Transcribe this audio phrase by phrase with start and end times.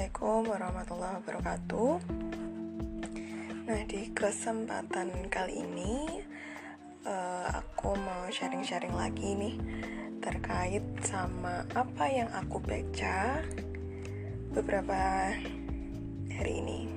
[0.00, 1.92] Assalamualaikum warahmatullahi wabarakatuh.
[3.68, 6.24] Nah, di kesempatan kali ini
[7.04, 9.60] uh, aku mau sharing-sharing lagi nih
[10.24, 13.44] terkait sama apa yang aku baca
[14.56, 15.36] beberapa
[16.32, 16.88] hari ini.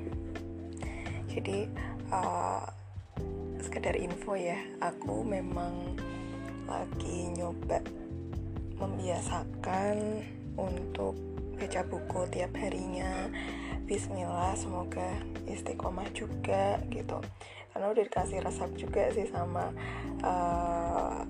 [1.28, 1.68] Jadi
[2.08, 2.64] uh,
[3.60, 6.00] sekedar info ya, aku memang
[6.72, 7.84] lagi nyoba
[8.80, 10.24] membiasakan
[10.56, 11.33] untuk
[11.64, 13.32] baca buku tiap harinya.
[13.88, 15.16] Bismillah semoga
[15.48, 17.24] istiqomah juga gitu.
[17.72, 19.72] Karena udah dikasih resep juga sih sama
[20.28, 21.24] uh,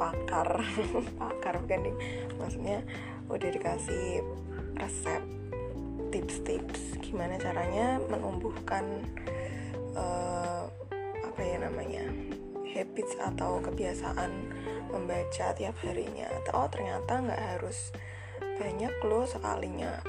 [0.00, 0.64] pakar.
[1.20, 1.96] Pakar bukan nih.
[2.40, 2.80] Maksudnya
[3.28, 4.24] udah dikasih
[4.80, 5.20] resep
[6.08, 9.04] tips-tips gimana caranya menumbuhkan
[9.92, 10.64] uh,
[11.28, 12.08] apa ya namanya
[12.72, 14.32] habits atau kebiasaan
[14.88, 16.32] membaca tiap harinya.
[16.56, 17.92] Oh ternyata nggak harus
[18.58, 20.00] banyak loh sekalinya.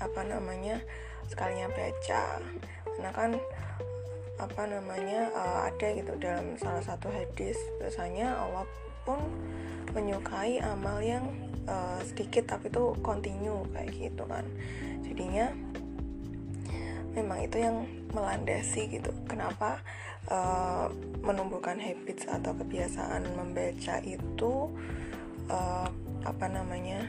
[0.00, 0.80] Apa namanya?
[1.28, 2.40] Sekalinya baca.
[2.84, 3.30] Karena kan
[4.40, 7.56] apa namanya uh, ada gitu dalam salah satu hadis.
[7.76, 8.64] Biasanya Allah
[9.04, 9.20] pun
[9.92, 11.28] menyukai amal yang
[11.68, 14.44] uh, sedikit tapi itu continue kayak gitu kan.
[15.04, 15.52] Jadinya
[17.12, 19.10] memang itu yang melandasi gitu.
[19.28, 19.82] Kenapa
[20.30, 20.88] uh,
[21.20, 24.52] menumbuhkan habits atau kebiasaan membaca itu
[25.50, 25.88] uh,
[26.24, 27.08] apa namanya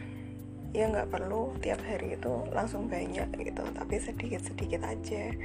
[0.72, 5.36] ya nggak perlu tiap hari itu langsung banyak gitu tapi sedikit sedikit aja.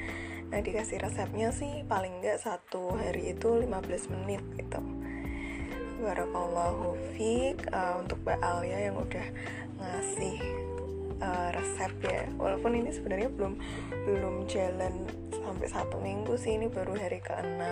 [0.46, 4.78] Nah dikasih resepnya sih paling nggak satu hari itu 15 menit gitu.
[5.98, 9.26] Barakallahu fiq uh, untuk Mbak Alia yang udah
[9.82, 10.38] ngasih
[11.18, 12.22] uh, resep ya.
[12.38, 13.58] Walaupun ini sebenarnya belum
[14.06, 14.94] belum jalan
[15.34, 17.62] sampai satu minggu sih ini baru hari ke-6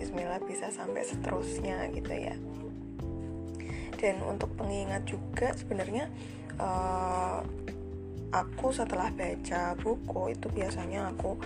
[0.00, 2.34] Bismillah bisa sampai seterusnya gitu ya.
[4.00, 6.08] Dan untuk pengingat juga sebenarnya
[6.60, 7.40] uh,
[8.30, 11.40] aku setelah baca buku itu biasanya aku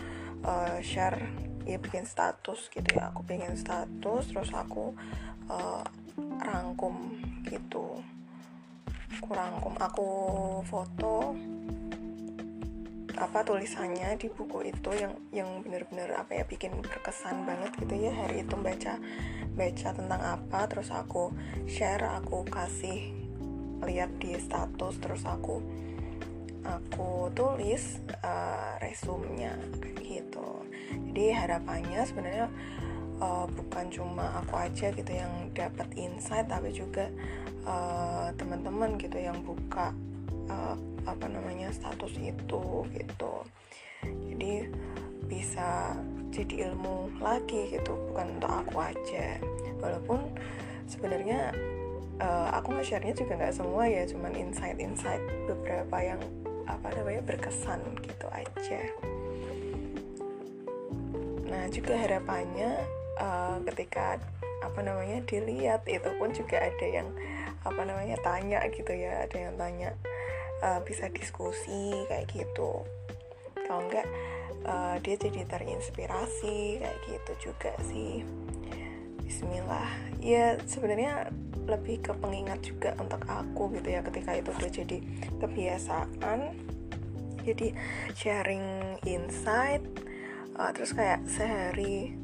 [0.44, 1.32] uh, share
[1.64, 3.14] ya bikin status gitu ya.
[3.14, 4.92] Aku bikin status terus aku
[5.48, 5.84] uh,
[6.44, 7.16] rangkum
[7.48, 8.03] gitu.
[9.22, 10.08] Aku rangkum aku
[10.66, 11.32] foto
[13.14, 18.12] apa tulisannya di buku itu yang yang bener-bener apa ya bikin berkesan banget gitu ya.
[18.12, 18.98] Hari itu baca
[19.54, 21.30] baca tentang apa terus aku
[21.70, 23.23] share aku kasih
[23.84, 25.61] lihat di status terus aku
[26.65, 30.49] aku tulis uh, resumnya kayak gitu.
[31.12, 32.49] Jadi harapannya sebenarnya
[33.21, 37.12] uh, bukan cuma aku aja gitu yang dapat insight tapi juga
[37.69, 39.93] uh, teman-teman gitu yang buka
[40.49, 43.34] uh, apa namanya status itu gitu.
[44.05, 44.72] Jadi
[45.28, 45.97] bisa
[46.33, 49.37] jadi ilmu lagi gitu bukan untuk aku aja.
[49.84, 50.33] Walaupun
[50.89, 51.53] sebenarnya
[52.20, 56.20] uh, aku nge-share-nya juga nggak semua ya cuman insight-insight beberapa yang
[56.64, 58.80] apa namanya berkesan gitu aja.
[61.48, 62.70] Nah juga harapannya
[63.20, 64.19] uh, ketika
[64.64, 67.08] apa namanya dilihat itu pun juga ada yang
[67.64, 69.91] apa namanya tanya gitu ya ada yang tanya
[70.64, 72.84] uh, bisa diskusi kayak gitu.
[73.64, 74.08] Kalau enggak
[74.64, 78.24] uh, dia jadi terinspirasi kayak gitu juga sih
[79.24, 79.88] Bismillah.
[80.20, 81.32] Ya sebenarnya
[81.64, 84.98] lebih ke pengingat juga untuk aku gitu ya ketika itu udah jadi
[85.40, 86.40] kebiasaan.
[87.44, 87.76] Jadi
[88.16, 89.84] sharing insight
[90.56, 92.16] uh, terus kayak sehari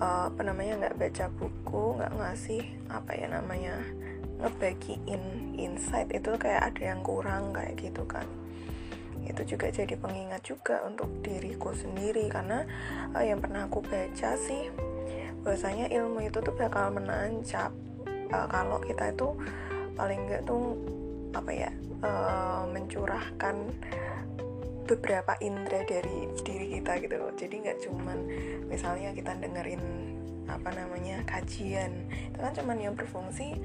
[0.00, 2.62] uh, apa namanya nggak baca buku nggak ngasih
[2.92, 3.80] apa ya namanya
[4.40, 8.26] ngebagiin insight itu kayak ada yang kurang kayak gitu kan.
[9.24, 12.68] Itu juga jadi pengingat juga untuk diriku sendiri karena
[13.16, 14.68] uh, yang pernah aku baca sih
[15.44, 17.70] bahwasanya ilmu itu tuh bakal menancap
[18.32, 19.28] uh, kalau kita itu
[19.94, 20.74] paling enggak tuh
[21.36, 21.70] apa ya
[22.02, 23.54] uh, mencurahkan
[24.84, 27.32] beberapa indera dari diri kita gitu loh.
[27.36, 28.18] Jadi nggak cuman
[28.68, 29.80] misalnya kita dengerin
[30.48, 32.08] apa namanya kajian.
[32.32, 33.56] Itu kan cuman yang berfungsi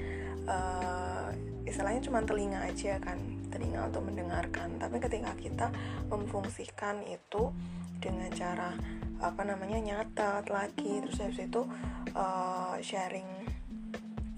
[0.48, 1.28] uh,
[1.68, 3.20] istilahnya cuma telinga aja kan
[3.52, 4.80] telinga untuk mendengarkan.
[4.80, 5.68] Tapi ketika kita
[6.08, 7.52] memfungsikan itu
[8.00, 8.72] dengan cara
[9.20, 11.04] apa namanya nyatet lagi.
[11.06, 11.62] Terus habis itu
[12.16, 13.28] uh, sharing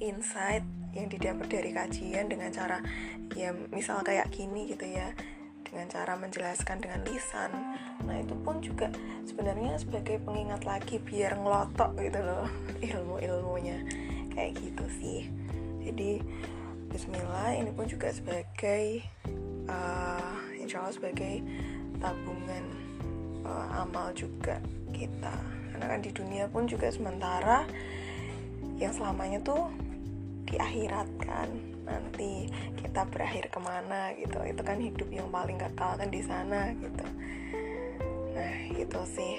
[0.02, 2.84] insight yang didapat dari kajian dengan cara
[3.38, 5.16] ya misal kayak gini gitu ya
[5.64, 7.52] dengan cara menjelaskan dengan lisan.
[8.04, 8.92] Nah itu pun juga
[9.24, 12.48] sebenarnya sebagai pengingat lagi biar ngelotok gitu loh
[12.92, 13.80] ilmu-ilmunya.
[14.36, 15.32] Kayak gitu sih.
[15.82, 16.20] Jadi
[16.92, 19.00] Bismillah ini pun juga sebagai
[19.72, 21.40] uh, insya Allah sebagai
[22.04, 22.91] tabungan
[23.46, 24.62] uh, amal juga
[24.94, 25.36] kita.
[25.72, 27.66] Karena kan di dunia pun juga sementara
[28.78, 29.70] yang selamanya tuh
[30.46, 31.50] di akhirat kan.
[31.86, 32.48] Nanti
[32.80, 34.40] kita berakhir ke mana gitu.
[34.46, 37.06] Itu kan hidup yang paling kekal kan di sana gitu.
[38.36, 39.36] Nah itu sih.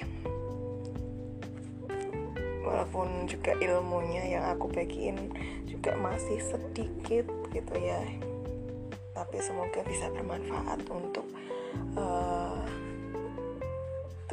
[2.63, 5.35] Walaupun juga ilmunya yang aku bagiin
[5.67, 8.01] juga masih sedikit gitu ya.
[9.13, 11.27] Tapi semoga bisa bermanfaat untuk
[11.99, 12.52] uh,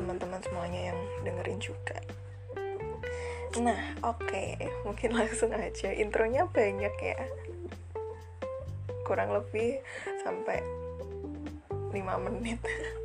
[0.09, 2.01] teman-teman semuanya yang dengerin juga.
[3.61, 4.25] Nah oke.
[4.25, 4.57] Okay.
[4.81, 5.93] mungkin langsung aja.
[5.93, 7.21] Intronya banyak ya.
[9.05, 9.85] Kurang lebih
[10.25, 10.65] sampai
[11.93, 11.93] 5
[12.25, 12.57] menit.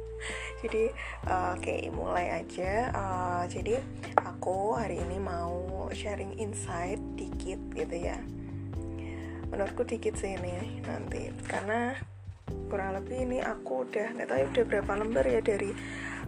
[0.64, 0.88] Jadi
[1.28, 2.88] uh, oke okay, mulai aja.
[2.96, 3.84] Uh, jadi
[4.16, 8.16] aku hari ini mau sharing insight dikit gitu ya.
[9.52, 11.28] Menurutku dikit sih ini nanti.
[11.44, 11.92] Karena
[12.68, 15.70] kurang lebih ini aku udah nggak tahu ya udah berapa lembar ya dari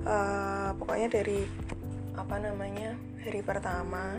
[0.06, 1.40] uh, pokoknya dari
[2.17, 2.96] apa namanya
[3.26, 4.17] hari pertama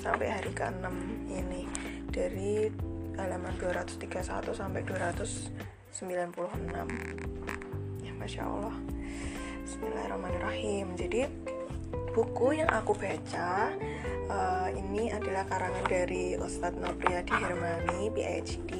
[0.00, 0.86] sampai hari ke-6
[1.28, 1.68] ini.
[2.10, 2.70] Dari
[3.20, 6.00] halaman 231 sampai 296
[8.02, 8.76] ya Masya Allah.
[9.66, 10.96] Bismillahirrahmanirrahim.
[10.96, 11.20] Jadi
[12.16, 13.70] buku yang aku baca
[14.30, 18.70] uh, ini adalah karangan dari Ustadz Nopriadi Hermani PhD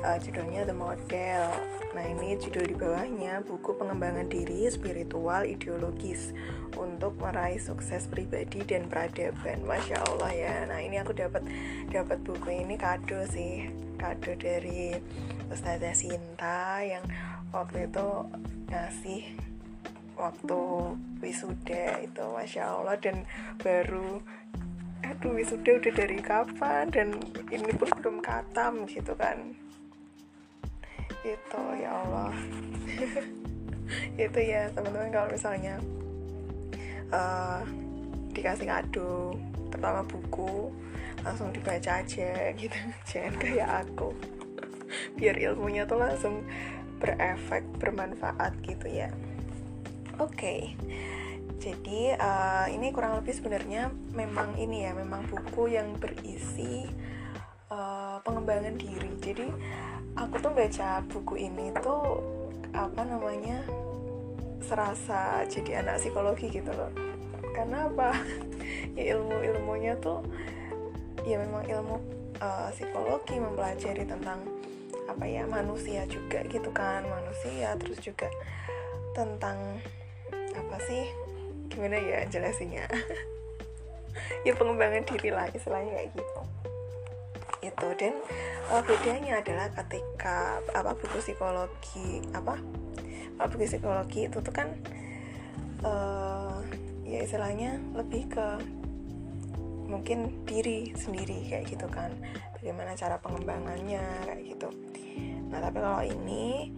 [0.00, 1.44] uh, judulnya The Model.
[1.90, 6.32] Nah ini judul di bawahnya buku pengembangan diri spiritual ideologis
[6.78, 9.66] untuk meraih sukses pribadi dan peradaban.
[9.66, 10.54] Masya Allah ya.
[10.70, 11.44] Nah ini aku dapat
[11.90, 13.68] dapat buku ini kado sih.
[14.00, 14.96] Kado dari
[15.50, 17.04] Ustazah Sinta yang
[17.50, 18.08] waktu itu
[18.70, 19.22] ngasih
[20.14, 20.60] waktu
[21.18, 22.22] wisuda itu.
[22.22, 22.96] Masya allah.
[23.02, 23.26] Dan
[23.58, 24.22] baru
[25.04, 26.88] aduh wisuda udah dari kapan?
[26.92, 27.16] Dan
[27.50, 29.54] ini pun belum katam gitu kan.
[31.24, 32.34] Itu ya allah.
[34.24, 35.74] Itu ya teman-teman kalau misalnya
[37.10, 37.62] uh,
[38.30, 39.34] dikasih kado
[39.70, 40.70] pertama buku
[41.26, 42.78] langsung dibaca aja gitu.
[43.10, 44.14] Jangan kayak aku.
[45.14, 46.42] Biar ilmunya tuh langsung
[47.00, 49.08] berefek bermanfaat gitu ya.
[50.20, 50.60] Oke, okay.
[51.60, 56.88] Jadi uh, ini kurang lebih sebenarnya memang ini ya, memang buku yang berisi
[57.68, 59.12] uh, pengembangan diri.
[59.20, 59.44] Jadi
[60.16, 62.24] aku tuh baca buku ini tuh
[62.72, 63.60] apa namanya
[64.64, 66.88] serasa jadi anak psikologi gitu loh.
[67.52, 68.16] Karena apa?
[68.96, 70.24] ya ilmu ilmunya tuh
[71.28, 71.96] ya memang ilmu
[72.40, 74.40] uh, psikologi mempelajari tentang
[75.12, 78.30] apa ya manusia juga gitu kan manusia terus juga
[79.12, 79.82] tentang
[80.54, 81.10] apa sih
[81.70, 82.84] gimana ya jelasinnya?
[84.42, 86.42] Ya pengembangan diri lah istilahnya kayak gitu.
[87.62, 88.14] Itu dan
[88.72, 92.58] uh, bedanya adalah ketika apa buku psikologi apa
[93.38, 94.74] buku psikologi itu tuh kan
[95.86, 96.58] uh,
[97.06, 98.46] ya istilahnya lebih ke
[99.86, 102.10] mungkin diri sendiri kayak gitu kan.
[102.58, 104.68] Bagaimana cara pengembangannya kayak gitu.
[105.54, 106.74] Nah tapi kalau ini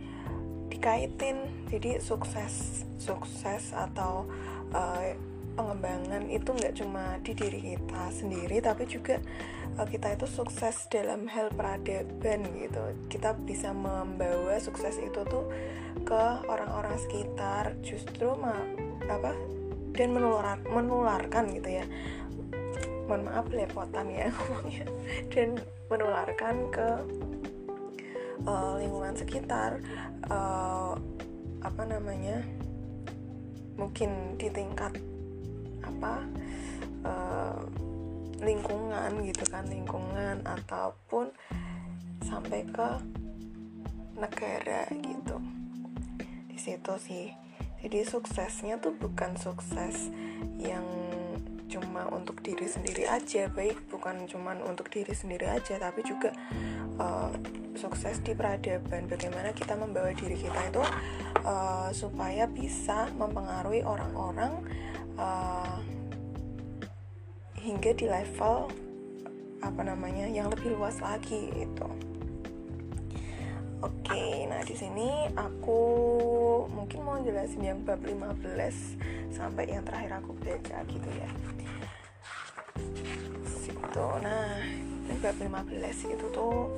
[0.72, 1.68] dikaitin.
[1.68, 4.24] Jadi sukses sukses atau
[4.72, 5.04] uh,
[5.52, 9.20] pengembangan itu nggak cuma di diri kita sendiri tapi juga
[9.76, 12.82] uh, kita itu sukses dalam hal peradaban gitu.
[13.12, 15.44] Kita bisa membawa sukses itu tuh
[16.02, 18.56] ke orang-orang sekitar justru ma
[19.10, 19.36] apa
[19.92, 21.84] dan menular menularkan gitu ya.
[23.10, 24.28] Mohon maaf lepotan ya
[25.34, 25.60] dan
[25.92, 26.88] menularkan ke
[28.44, 29.80] uh, lingkungan sekitar
[30.28, 30.96] uh,
[31.62, 32.42] apa namanya
[33.78, 34.98] mungkin di tingkat
[35.82, 36.22] apa
[37.06, 37.62] uh,
[38.42, 41.30] lingkungan gitu kan lingkungan ataupun
[42.26, 42.90] sampai ke
[44.18, 45.36] negara gitu.
[46.50, 47.26] Di situ sih.
[47.82, 50.10] Jadi suksesnya tuh bukan sukses
[50.54, 50.86] yang
[51.72, 56.28] cuma untuk diri sendiri aja baik bukan cuma untuk diri sendiri aja tapi juga
[57.00, 57.32] uh,
[57.72, 59.08] sukses di peradaban.
[59.08, 60.84] Bagaimana kita membawa diri kita itu
[61.48, 64.60] uh, supaya bisa mempengaruhi orang-orang
[65.16, 65.80] uh,
[67.56, 68.68] hingga di level
[69.62, 72.11] apa namanya yang lebih luas lagi itu
[73.82, 75.80] Oke, nah di sini aku
[76.70, 81.30] mungkin mau jelasin yang bab 15 sampai yang terakhir aku baca gitu ya.
[83.42, 84.06] Situ.
[84.22, 84.62] Nah,
[85.18, 86.70] bab 15 itu tuh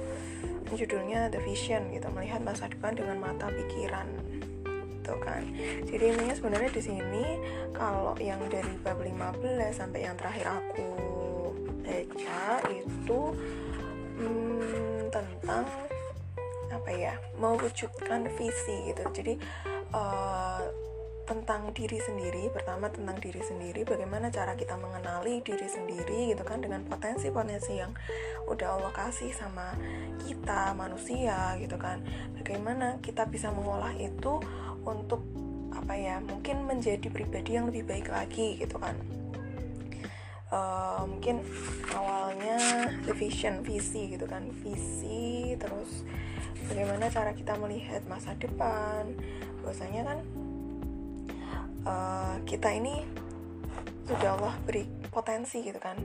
[0.72, 4.08] judulnya The Vision gitu, melihat masa depan dengan mata pikiran
[5.04, 5.44] gitu kan.
[5.84, 7.24] Jadi intinya sebenarnya di sini
[7.76, 9.44] kalau yang dari bab 15
[9.76, 10.88] sampai yang terakhir aku
[11.84, 13.20] baca itu
[14.16, 15.68] hmm, tentang
[16.74, 19.02] apa ya mewujudkan visi gitu.
[19.14, 19.38] Jadi
[19.94, 20.62] uh,
[21.24, 26.60] tentang diri sendiri pertama tentang diri sendiri bagaimana cara kita mengenali diri sendiri gitu kan
[26.60, 27.96] dengan potensi-potensi yang
[28.44, 29.72] udah Allah kasih sama
[30.20, 32.04] kita manusia gitu kan.
[32.36, 34.36] Bagaimana kita bisa mengolah itu
[34.84, 35.24] untuk
[35.72, 38.94] apa ya mungkin menjadi pribadi yang lebih baik lagi gitu kan.
[40.52, 41.42] Uh, mungkin
[41.96, 42.60] awalnya
[43.16, 44.44] vision visi gitu kan.
[44.60, 46.04] Visi terus
[46.68, 49.12] bagaimana cara kita melihat masa depan?
[49.62, 50.18] Bahwasanya kan
[51.84, 53.04] uh, kita ini
[54.04, 55.96] sudah Allah beri potensi gitu kan.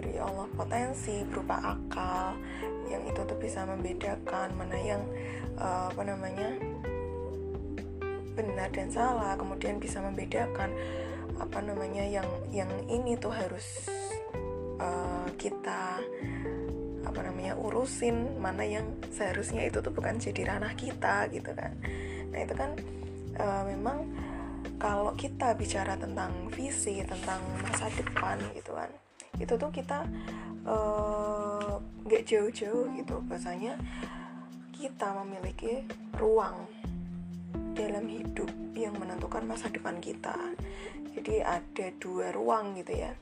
[0.00, 2.36] Beri Allah potensi berupa akal
[2.88, 5.02] yang itu tuh bisa membedakan mana yang
[5.60, 6.56] uh, apa namanya
[8.36, 9.36] benar dan salah.
[9.36, 10.72] Kemudian bisa membedakan
[11.40, 13.88] apa namanya yang yang ini tuh harus
[14.80, 16.00] uh, kita
[17.10, 21.74] apa namanya urusin mana yang seharusnya itu tuh bukan jadi ranah kita gitu kan.
[22.30, 22.70] Nah itu kan
[23.36, 24.06] uh, memang
[24.78, 28.88] kalau kita bicara tentang visi tentang masa depan gitu kan
[29.40, 30.04] itu tuh kita
[30.68, 33.16] eh, nggak uh, jauh-jauh gitu.
[33.24, 33.76] Bahasanya
[34.76, 35.84] kita memiliki
[36.20, 36.68] ruang
[37.72, 40.36] dalam hidup yang menentukan masa depan kita.
[41.16, 43.12] Jadi ada dua ruang gitu ya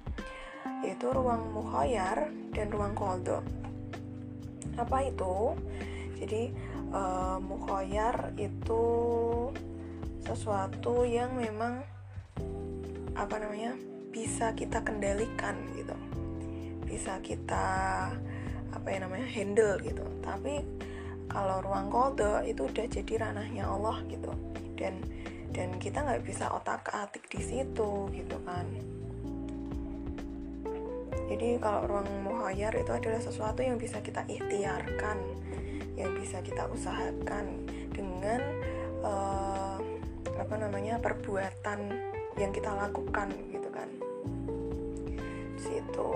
[0.82, 3.42] yaitu ruang mukhayar dan ruang koldo
[4.78, 5.58] apa itu?
[6.18, 6.50] Jadi
[6.94, 8.84] uh, mukhayar itu
[10.22, 11.82] sesuatu yang memang
[13.18, 13.74] apa namanya
[14.14, 15.96] bisa kita kendalikan gitu.
[16.86, 17.66] Bisa kita
[18.72, 20.06] apa ya namanya handle gitu.
[20.22, 20.62] Tapi
[21.28, 24.30] kalau ruang kode itu udah jadi ranahnya Allah gitu.
[24.78, 25.02] Dan
[25.52, 28.62] dan kita nggak bisa otak atik di situ gitu kan
[31.28, 35.18] jadi kalau ruang muhayyar itu adalah sesuatu yang bisa kita ikhtiarkan
[35.98, 38.40] yang bisa kita usahakan dengan
[39.02, 39.76] uh,
[40.38, 41.90] apa namanya perbuatan
[42.38, 43.90] yang kita lakukan gitu kan.
[45.58, 46.10] Situ.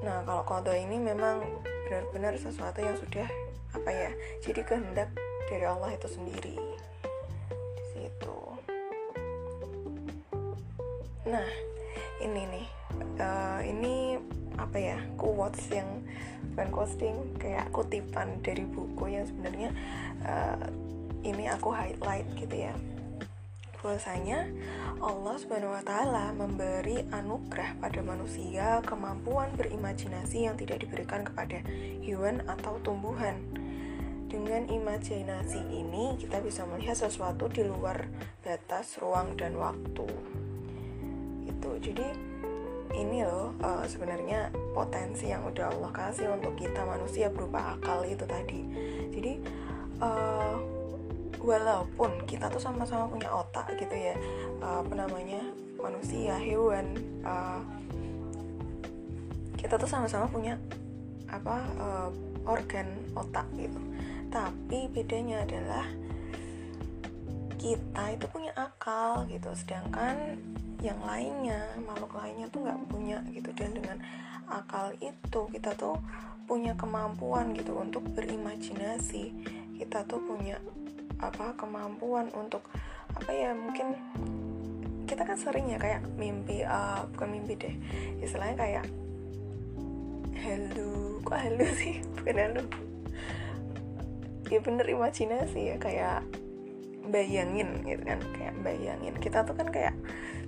[0.00, 1.44] Nah kalau kodo ini memang
[1.86, 3.28] benar-benar sesuatu yang sudah
[3.76, 5.12] apa ya jadi kehendak
[5.46, 6.56] dari Allah itu sendiri.
[7.92, 8.38] Situ.
[11.28, 11.48] Nah
[12.24, 12.75] ini nih
[13.20, 14.20] uh, ini
[14.56, 16.00] apa ya quotes yang
[16.52, 19.70] bukan posting kayak kutipan dari buku yang sebenarnya
[20.24, 20.64] uh,
[21.20, 22.74] ini aku highlight gitu ya
[23.86, 24.50] bahwasanya
[24.98, 31.62] Allah Subhanahu wa taala memberi anugerah pada manusia kemampuan berimajinasi yang tidak diberikan kepada
[32.02, 33.38] hewan atau tumbuhan.
[34.26, 38.10] Dengan imajinasi ini kita bisa melihat sesuatu di luar
[38.42, 40.10] batas ruang dan waktu.
[41.46, 41.70] Itu.
[41.78, 42.25] Jadi
[42.94, 48.22] ini loh uh, sebenarnya potensi yang udah Allah kasih untuk kita manusia berupa akal itu
[48.28, 48.60] tadi.
[49.10, 49.32] Jadi
[49.98, 50.54] uh,
[51.40, 54.18] walaupun kita tuh sama-sama punya otak gitu ya
[54.62, 55.42] uh, apa namanya
[55.78, 57.62] manusia hewan uh,
[59.54, 60.58] kita tuh sama-sama punya
[61.30, 62.10] apa uh,
[62.46, 63.78] organ otak gitu
[64.30, 65.86] tapi bedanya adalah
[67.56, 70.38] kita itu punya akal gitu sedangkan
[70.86, 73.50] yang lainnya makhluk lainnya tuh nggak punya gitu.
[73.52, 73.98] Dan dengan
[74.46, 75.98] akal itu kita tuh
[76.46, 79.34] punya kemampuan gitu untuk berimajinasi.
[79.76, 80.62] Kita tuh punya
[81.18, 82.68] apa kemampuan untuk
[83.16, 83.96] apa ya mungkin
[85.08, 87.74] kita kan sering ya kayak mimpi uh, bukan mimpi deh
[88.20, 88.84] istilahnya kayak
[90.36, 92.04] hello kok hello sih?
[92.20, 92.62] Bukan hello
[94.46, 96.22] ya bener imajinasi ya kayak
[97.08, 99.14] bayangin gitu kan kayak bayangin.
[99.18, 99.94] Kita tuh kan kayak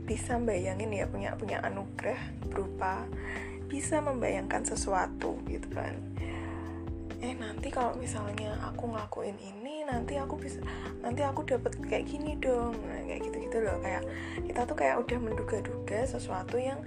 [0.08, 3.04] bisa bayangin ya punya punya anugerah berupa
[3.68, 5.94] bisa membayangkan sesuatu gitu kan.
[7.18, 10.62] Eh nanti kalau misalnya aku ngelakuin ini nanti aku bisa
[11.02, 12.78] nanti aku dapat kayak gini dong.
[12.78, 13.76] Nah, kayak gitu gitu loh.
[13.82, 14.06] Kayak
[14.46, 16.78] kita tuh kayak udah menduga-duga sesuatu yang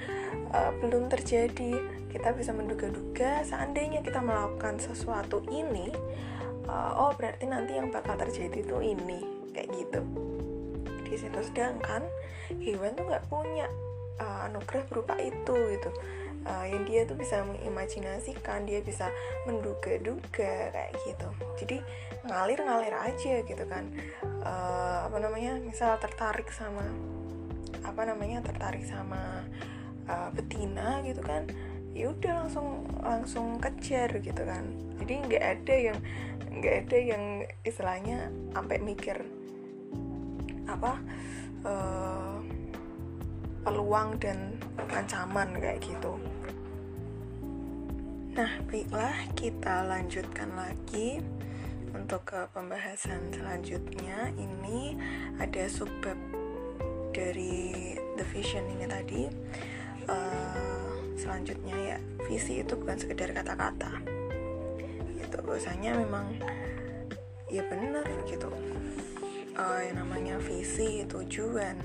[0.55, 1.83] uh, belum terjadi.
[2.09, 5.91] Kita bisa menduga-duga seandainya kita melakukan sesuatu ini
[6.71, 10.01] uh, oh berarti nanti yang bakal terjadi itu ini kayak gitu.
[11.07, 12.07] Di situ sedangkan
[12.59, 13.67] hewan tuh nggak punya
[14.19, 15.91] uh, anugerah berupa itu gitu.
[16.41, 19.13] Uh, yang dia tuh bisa mengimajinasikan dia bisa
[19.45, 21.29] menduga-duga kayak gitu.
[21.61, 21.77] Jadi
[22.25, 23.91] ngalir-ngalir aja gitu kan.
[24.41, 26.81] Uh, apa namanya misal tertarik sama
[27.81, 29.45] apa namanya tertarik sama
[30.09, 31.49] uh, betina gitu kan
[31.91, 34.63] ya udah langsung langsung kejar gitu kan.
[34.97, 35.99] Jadi nggak ada yang
[36.51, 37.23] nggak ada yang
[37.63, 39.21] istilahnya sampai mikir
[40.75, 40.93] apa
[41.67, 42.37] uh,
[43.61, 44.57] peluang dan
[44.89, 46.15] ancaman kayak gitu
[48.31, 51.19] Nah, baiklah kita lanjutkan lagi
[51.91, 54.31] untuk ke pembahasan selanjutnya.
[54.39, 54.95] Ini
[55.35, 56.15] ada subbab
[57.11, 59.27] dari the vision ini tadi.
[60.07, 60.81] Uh,
[61.19, 64.01] selanjutnya ya visi itu bukan sekedar kata-kata
[65.21, 66.33] gitu bahwasanya memang
[67.45, 68.49] ya benar gitu
[69.57, 71.75] uh, yang namanya visi tujuan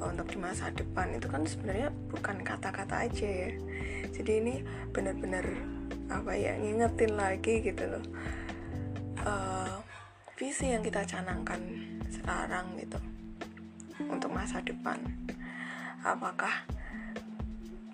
[0.00, 3.50] uh, untuk di masa depan itu kan sebenarnya bukan kata-kata aja ya.
[4.10, 4.54] Jadi ini
[4.90, 5.44] benar-benar
[6.10, 8.04] apa ya ngingetin lagi gitu loh.
[9.26, 9.82] Uh,
[10.38, 11.60] visi yang kita canangkan
[12.10, 12.98] sekarang gitu
[14.06, 14.98] untuk masa depan.
[16.06, 16.62] Apakah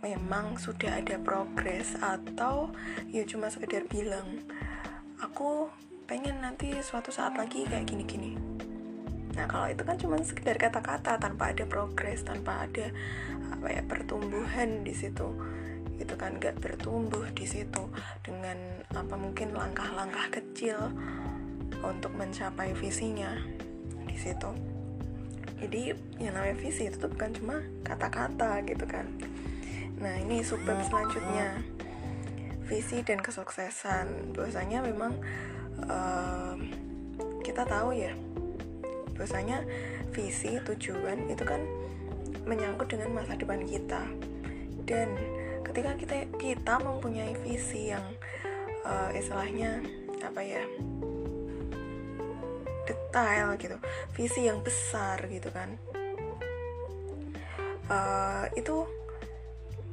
[0.02, 2.74] memang sudah ada progres atau
[3.08, 4.42] ya cuma sekedar bilang
[5.22, 5.70] aku
[6.10, 8.34] pengen nanti suatu saat lagi kayak gini-gini
[9.32, 12.92] nah kalau itu kan cuma sekedar kata-kata tanpa ada progres tanpa ada
[13.52, 15.28] apa ya pertumbuhan di situ.
[16.02, 17.86] Itu kan gak bertumbuh di situ
[18.26, 18.58] dengan
[18.90, 20.90] apa mungkin langkah-langkah kecil
[21.86, 23.38] untuk mencapai visinya
[24.08, 24.50] di situ.
[25.62, 29.06] Jadi yang namanya visi itu tuh bukan cuma kata-kata gitu kan.
[30.02, 31.62] Nah ini subbab selanjutnya.
[32.66, 34.34] Visi dan kesuksesan.
[34.34, 35.14] Biasanya memang
[35.86, 36.58] uh,
[37.42, 38.14] Kita tahu ya
[39.16, 39.64] Biasanya
[40.12, 41.62] visi, tujuan itu kan
[42.42, 44.02] Menyangkut dengan masa depan kita.
[44.82, 45.14] Dan
[45.62, 48.02] ketika kita kita mempunyai visi yang
[48.82, 49.78] uh, Istilahnya
[50.26, 50.62] Apa ya
[52.82, 53.78] Detail gitu
[54.18, 55.78] Visi yang besar gitu kan
[57.86, 58.90] uh, Itu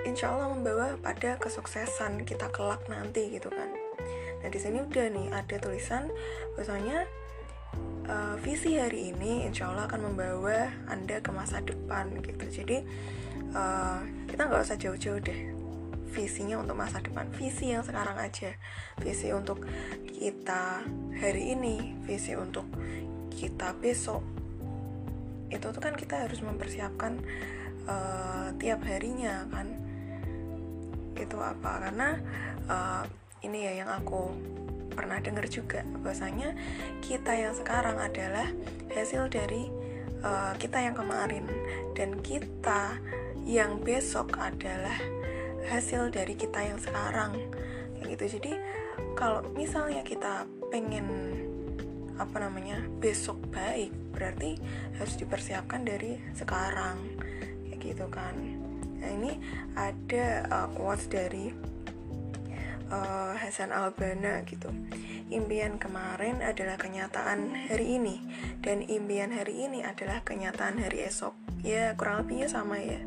[0.07, 3.67] insya Allah membawa pada kesuksesan kita kelak nanti gitu kan.
[4.39, 6.07] Nah di sini udah nih ada tulisan
[6.55, 7.03] bahwasanya
[8.07, 12.45] uh, visi hari ini insya Allah akan membawa anda ke masa depan gitu.
[12.63, 12.77] Jadi
[13.51, 15.41] uh, kita nggak usah jauh-jauh deh
[16.09, 17.29] visinya untuk masa depan.
[17.33, 18.53] Visi yang sekarang aja.
[19.01, 19.63] Visi untuk
[20.05, 20.83] kita
[21.17, 22.65] hari ini visi untuk
[23.33, 24.25] kita besok.
[25.49, 27.21] Itu tuh kan kita harus mempersiapkan
[27.85, 29.67] uh, tiap harinya kan.
[31.17, 31.89] Itu apa?
[31.89, 32.17] Karena
[32.67, 33.03] uh,
[33.45, 34.35] ini ya yang aku
[34.91, 36.53] pernah dengar juga bahwasanya
[36.99, 38.49] kita yang sekarang adalah
[38.91, 39.69] hasil dari
[40.25, 41.45] uh, kita yang kemarin.
[41.95, 42.99] Dan kita
[43.43, 44.95] yang besok adalah
[45.67, 47.37] hasil dari kita yang sekarang.
[47.99, 48.39] Gitu.
[48.39, 48.53] Jadi
[49.13, 51.07] kalau misalnya kita pengen
[52.19, 54.59] apa namanya besok baik berarti
[54.99, 56.99] harus dipersiapkan dari sekarang.
[57.67, 58.35] Kayak gitu kan.
[58.99, 59.31] Nah ini
[59.79, 61.68] ada uh, quotes dari
[62.91, 64.69] uh, Hasan Albana gitu.
[65.29, 68.17] Impian kemarin adalah kenyataan hari ini
[68.65, 71.37] dan impian hari ini adalah kenyataan hari esok.
[71.61, 73.01] Ya kurang lebihnya sama ya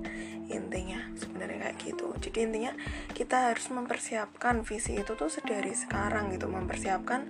[0.52, 2.12] intinya sebenarnya kayak gitu.
[2.20, 2.72] Jadi intinya
[3.16, 7.26] kita harus mempersiapkan visi itu tuh sedari sekarang gitu, mempersiapkan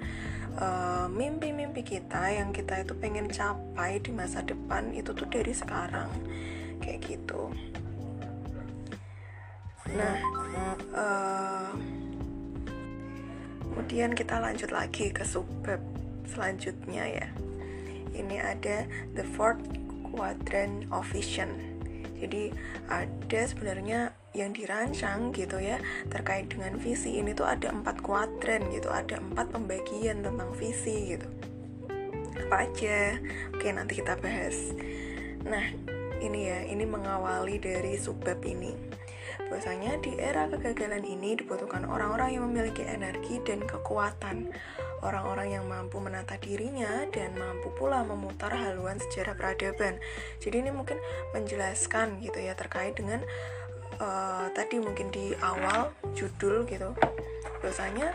[0.59, 5.55] uh, mimpi-mimpi uh, kita yang kita itu pengen capai di masa depan itu tuh dari
[5.55, 6.11] sekarang
[6.83, 7.55] kayak gitu.
[9.93, 10.17] Nah,
[10.97, 11.71] uh,
[13.73, 15.81] kemudian kita lanjut lagi ke subbab
[16.29, 17.29] selanjutnya ya.
[18.13, 18.85] Ini ada
[19.17, 19.65] the fourth
[20.13, 21.49] quadrant of vision.
[22.21, 22.53] Jadi
[22.93, 25.81] ada sebenarnya yang dirancang gitu ya
[26.13, 31.29] terkait dengan visi ini tuh ada empat kuadran gitu, ada empat pembagian tentang visi gitu.
[32.45, 33.17] Apa aja?
[33.57, 34.77] Oke nanti kita bahas.
[35.49, 35.65] Nah
[36.21, 39.01] ini ya, ini mengawali dari subbab ini
[39.53, 44.49] Bahwasanya di era kegagalan ini dibutuhkan orang-orang yang memiliki energi dan kekuatan,
[45.05, 50.01] orang-orang yang mampu menata dirinya dan mampu pula memutar haluan sejarah peradaban.
[50.41, 50.97] Jadi ini mungkin
[51.37, 53.21] menjelaskan gitu ya terkait dengan
[54.01, 56.97] uh, tadi mungkin di awal judul gitu.
[57.61, 58.09] Bahwasanya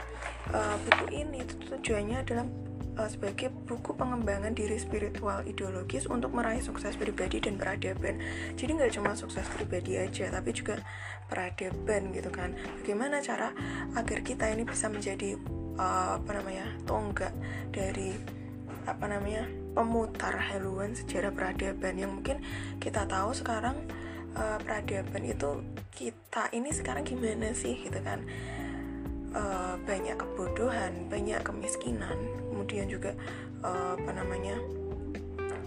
[0.58, 2.50] uh, buku ini tujuannya adalah
[2.98, 8.18] uh, sebagai buku pengembangan diri spiritual ideologis untuk meraih sukses pribadi dan peradaban.
[8.58, 10.82] Jadi nggak cuma sukses pribadi aja, tapi juga
[11.30, 12.58] peradaban gitu kan.
[12.84, 13.54] Bagaimana cara
[13.94, 15.38] agar kita ini bisa menjadi
[15.78, 17.34] uh, apa namanya tonggak
[17.70, 18.18] dari
[18.88, 19.44] apa namanya
[19.76, 22.40] pemutar haluan sejarah peradaban yang mungkin
[22.80, 23.76] kita tahu sekarang
[24.34, 25.60] uh, peradaban itu
[25.92, 28.24] kita ini sekarang gimana sih gitu kan
[29.36, 32.16] uh, banyak kebodohan banyak kemiskinan
[32.58, 33.14] kemudian juga
[33.62, 34.58] uh, apa namanya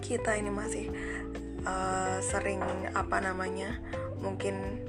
[0.03, 0.90] kita ini masih
[1.62, 2.59] uh, sering
[2.98, 3.79] apa namanya
[4.18, 4.83] mungkin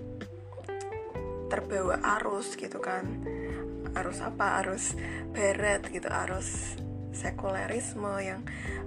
[1.45, 3.05] terbawa arus gitu kan.
[3.93, 4.65] Arus apa?
[4.65, 4.97] Arus
[5.29, 6.79] barat gitu arus
[7.13, 8.41] sekulerisme yang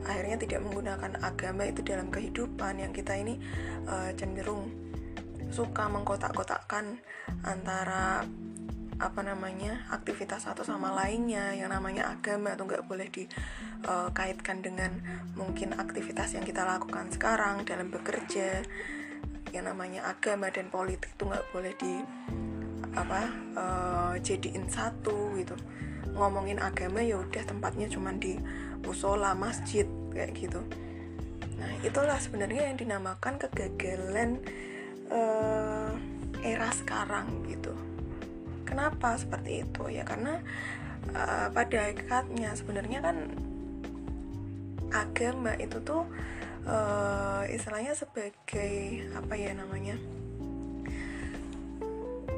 [0.09, 3.39] akhirnya tidak menggunakan agama itu dalam kehidupan yang kita ini
[3.87, 4.73] uh, cenderung
[5.53, 6.99] suka mengkotak-kotakkan
[7.45, 8.25] antara
[9.03, 14.91] apa namanya aktivitas satu sama lainnya yang namanya agama atau nggak boleh dikaitkan uh, dengan
[15.35, 18.63] mungkin aktivitas yang kita lakukan sekarang dalam bekerja.
[19.51, 21.95] Yang namanya agama dan politik itu nggak boleh di
[22.95, 23.21] apa
[23.59, 25.59] uh, jadiin satu gitu.
[26.15, 28.39] Ngomongin agama ya udah tempatnya cuma di
[28.87, 30.63] musola masjid kayak gitu.
[31.59, 34.39] Nah itulah sebenarnya yang dinamakan kegagalan
[35.11, 35.91] uh,
[36.43, 37.75] era sekarang gitu
[38.65, 39.85] kenapa seperti itu?
[39.93, 40.41] Ya karena
[41.13, 43.17] uh, pada hakikatnya sebenarnya kan
[44.95, 46.07] agama itu tuh
[46.67, 49.99] uh, istilahnya sebagai apa ya namanya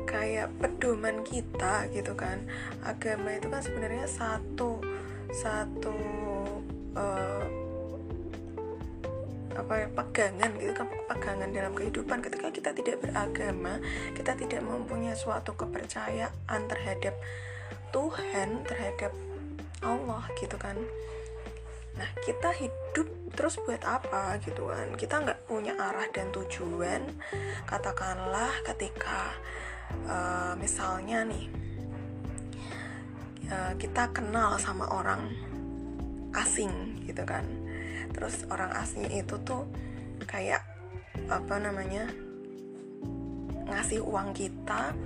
[0.07, 2.47] kayak pedoman kita gitu kan.
[2.87, 4.81] Agama itu kan sebenarnya satu
[5.35, 5.97] satu
[6.97, 7.36] uh,
[9.67, 12.23] apa pegangan gitu pegangan dalam kehidupan.
[12.23, 13.83] Ketika kita tidak beragama
[14.15, 17.19] kita tidak mempunyai suatu kepercayaan terhadap
[17.91, 19.11] Tuhan terhadap
[19.83, 20.79] Allah gitu kan.
[21.99, 24.95] Nah kita hidup terus buat apa gitu kan?
[24.95, 27.03] Kita nggak punya arah dan tujuan.
[27.67, 29.35] Katakanlah ketika
[30.07, 31.51] uh, misalnya nih
[33.51, 35.35] uh, kita kenal sama orang
[36.37, 37.66] asing gitu kan
[38.17, 39.69] terus orang asing itu tuh
[40.25, 40.65] kayak
[41.29, 42.09] apa namanya
[43.69, 44.97] ngasih uang kita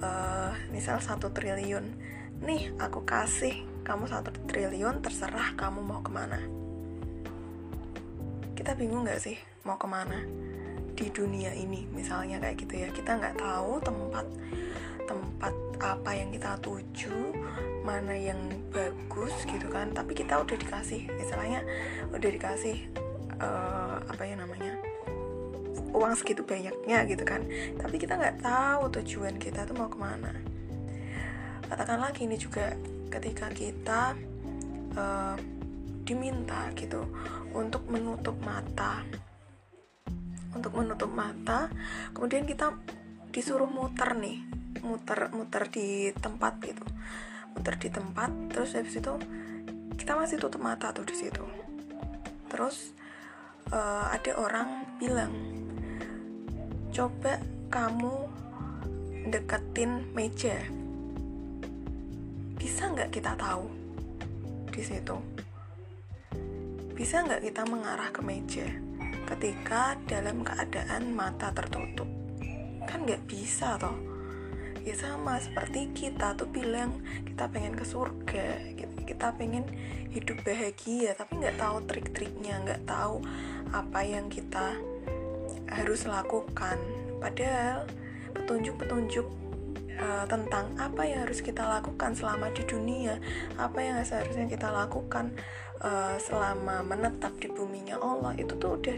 [0.00, 1.84] uh, misal satu triliun.
[2.40, 6.40] Nih aku kasih kamu satu triliun terserah kamu mau ke mana.
[8.54, 10.22] Kita bingung nggak sih mau ke mana
[10.94, 11.86] di dunia ini?
[11.90, 14.26] Misalnya kayak gitu ya kita nggak tahu tempat
[15.08, 17.32] tempat apa yang kita tuju
[17.88, 18.36] mana yang
[18.68, 21.64] bagus gitu kan tapi kita udah dikasih istilahnya
[22.12, 22.76] udah dikasih
[23.40, 24.76] uh, apa ya namanya
[25.88, 27.48] uang segitu banyaknya gitu kan.
[27.80, 30.36] Tapi kita nggak tahu tujuan kita tuh mau ke mana.
[31.64, 32.76] Katakanlah ini juga
[33.08, 34.12] ketika kita
[34.92, 35.36] uh,
[36.04, 37.04] diminta gitu
[37.52, 39.04] untuk menutup mata
[40.56, 41.68] untuk menutup mata
[42.16, 42.72] kemudian kita
[43.28, 44.40] disuruh muter nih
[44.80, 46.84] muter muter di tempat gitu
[47.58, 49.18] muter di tempat terus habis itu
[49.98, 51.42] kita masih tutup mata tuh di situ.
[52.46, 52.94] Terus
[53.74, 55.34] uh, ada orang bilang
[56.94, 58.30] coba kamu
[59.34, 60.54] deketin meja.
[62.54, 63.66] Bisa nggak kita tahu
[64.70, 65.18] di situ?
[66.94, 68.70] Bisa nggak kita mengarah ke meja
[69.34, 72.06] ketika dalam keadaan mata tertutup?
[72.86, 74.07] Kan nggak bisa toh
[74.88, 78.72] ya sama seperti kita tuh bilang kita pengen ke surga
[79.04, 79.68] kita pengen
[80.08, 83.20] hidup bahagia tapi nggak tahu trik-triknya nggak tahu
[83.76, 84.80] apa yang kita
[85.68, 86.80] harus lakukan
[87.20, 87.84] padahal
[88.32, 89.28] petunjuk-petunjuk
[90.00, 93.20] uh, tentang apa yang harus kita lakukan selama di dunia
[93.60, 95.36] apa yang seharusnya kita lakukan
[95.84, 98.96] uh, selama menetap di buminya Allah itu tuh udah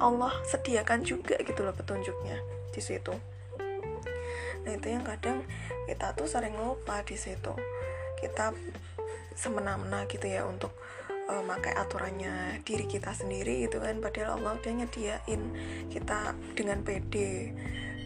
[0.00, 2.40] Allah sediakan juga gitu loh petunjuknya
[2.72, 3.31] di situ.
[4.62, 5.46] Nah itu yang kadang
[5.86, 7.52] kita tuh sering lupa di situ.
[8.18, 8.54] Kita
[9.34, 10.76] semena-mena gitu ya untuk
[11.28, 11.42] uh,
[11.78, 15.42] aturannya diri kita sendiri gitu kan padahal Allah udah nyediain
[15.88, 17.56] kita dengan pede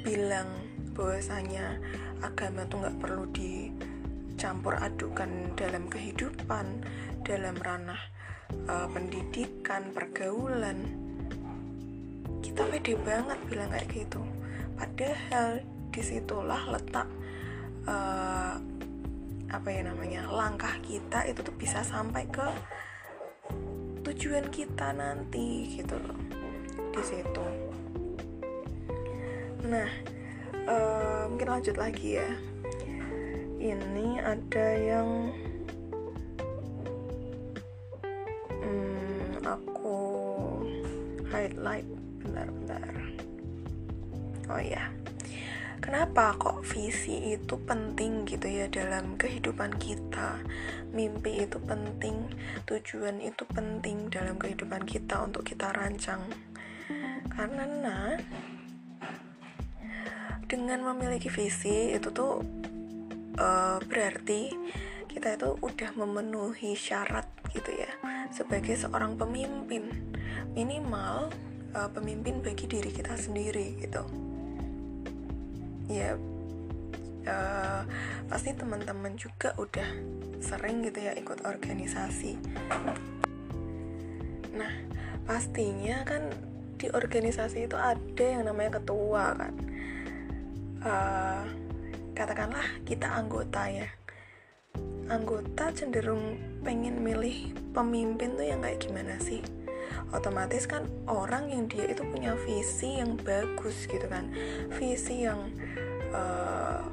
[0.06, 0.46] bilang
[0.94, 1.82] bahwasanya
[2.22, 6.86] agama tuh nggak perlu dicampur adukan dalam kehidupan
[7.26, 7.98] dalam ranah
[8.70, 10.78] uh, pendidikan, pergaulan.
[12.40, 14.22] Kita pede banget bilang kayak gitu.
[14.78, 15.60] Padahal
[15.96, 17.08] di situlah letak
[17.88, 18.60] uh,
[19.48, 22.44] apa ya namanya langkah kita itu tuh bisa sampai ke
[24.04, 26.20] tujuan kita nanti gitu loh
[26.92, 27.46] di situ.
[29.64, 29.88] Nah,
[30.68, 32.28] uh, mungkin lanjut lagi ya.
[33.56, 35.32] Ini ada yang
[41.36, 41.84] highlight
[42.24, 42.94] bentar-bentar
[44.48, 44.88] oh ya
[45.80, 50.40] kenapa kok visi itu penting gitu ya dalam kehidupan kita?
[50.92, 52.32] Mimpi itu penting
[52.64, 56.22] tujuan itu penting dalam kehidupan kita untuk kita rancang.
[57.32, 58.16] Karena
[60.46, 62.40] dengan memiliki visi itu tuh
[63.36, 64.54] uh, berarti
[65.10, 67.90] kita itu udah memenuhi syarat gitu ya
[68.32, 69.88] sebagai seorang pemimpin.
[70.52, 71.32] Minimal
[71.76, 74.25] uh, pemimpin bagi diri kita sendiri gitu
[75.86, 76.18] ya
[77.26, 77.82] uh,
[78.26, 79.88] pasti teman-teman juga udah
[80.42, 82.38] sering gitu ya ikut organisasi.
[84.54, 84.72] Nah
[85.26, 86.30] pastinya kan
[86.76, 89.54] di organisasi itu ada yang namanya ketua kan.
[90.86, 91.44] Uh,
[92.14, 93.88] katakanlah kita anggota ya.
[95.06, 99.38] Anggota cenderung pengen milih pemimpin tuh yang kayak gimana sih
[100.14, 104.30] otomatis kan orang yang dia itu punya visi yang bagus gitu kan.
[104.78, 105.50] Visi yang
[106.14, 106.86] uh,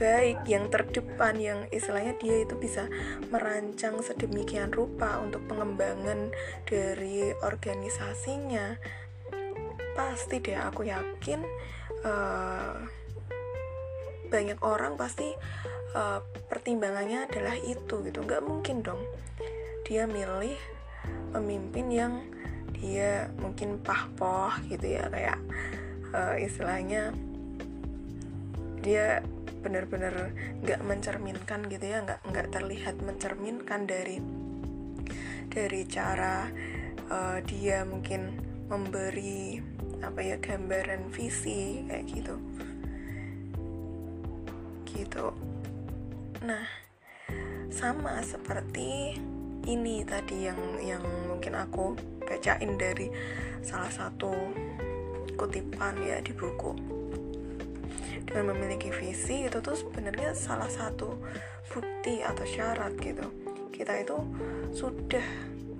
[0.00, 2.88] baik yang terdepan yang istilahnya dia itu bisa
[3.28, 6.32] merancang sedemikian rupa untuk pengembangan
[6.64, 8.80] dari organisasinya.
[9.92, 11.44] Pasti deh aku yakin
[12.04, 12.80] uh,
[14.32, 15.36] banyak orang pasti
[15.92, 18.24] uh, pertimbangannya adalah itu gitu.
[18.24, 19.04] Nggak mungkin dong.
[19.84, 20.79] Dia milih
[21.30, 22.14] pemimpin yang
[22.80, 25.38] dia mungkin pahpoh gitu ya kayak
[26.14, 27.12] uh, istilahnya
[28.80, 29.20] dia
[29.60, 30.32] benar-benar
[30.64, 34.16] nggak mencerminkan gitu ya nggak nggak terlihat mencerminkan dari
[35.52, 36.48] dari cara
[37.12, 38.40] uh, dia mungkin
[38.70, 39.60] memberi
[40.00, 42.34] apa ya gambaran visi kayak gitu.
[44.88, 45.26] Gitu.
[46.40, 46.64] Nah
[47.68, 49.20] sama seperti
[49.66, 53.10] ini tadi yang yang mungkin aku bacain dari
[53.60, 54.32] salah satu
[55.36, 56.72] kutipan ya di buku.
[58.30, 61.18] Dan memiliki visi itu tuh sebenarnya salah satu
[61.74, 63.26] bukti atau syarat gitu.
[63.74, 64.16] Kita itu
[64.70, 65.24] sudah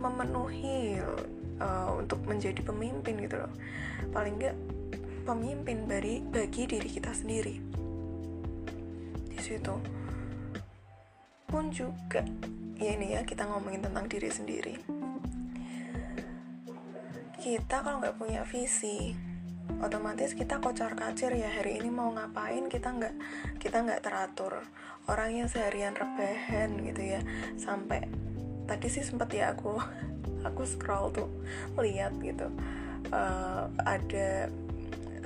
[0.00, 0.98] memenuhi
[1.60, 3.52] uh, untuk menjadi pemimpin gitu loh.
[4.10, 4.56] Paling nggak
[5.28, 7.54] pemimpin bagi bagi diri kita sendiri.
[9.30, 9.74] Di situ
[11.46, 12.22] pun juga
[12.80, 14.74] ya ini ya kita ngomongin tentang diri sendiri.
[17.36, 19.12] Kita kalau nggak punya visi
[19.84, 21.52] otomatis kita kocar kacir ya.
[21.52, 23.14] Hari ini mau ngapain kita nggak
[23.60, 24.64] kita nggak teratur.
[25.04, 27.20] Orang yang seharian rebahan gitu ya.
[27.60, 28.08] Sampai
[28.64, 29.76] tadi sih sempet ya aku
[30.48, 31.28] aku scroll tuh
[31.76, 32.48] lihat gitu.
[33.12, 34.48] Uh, ada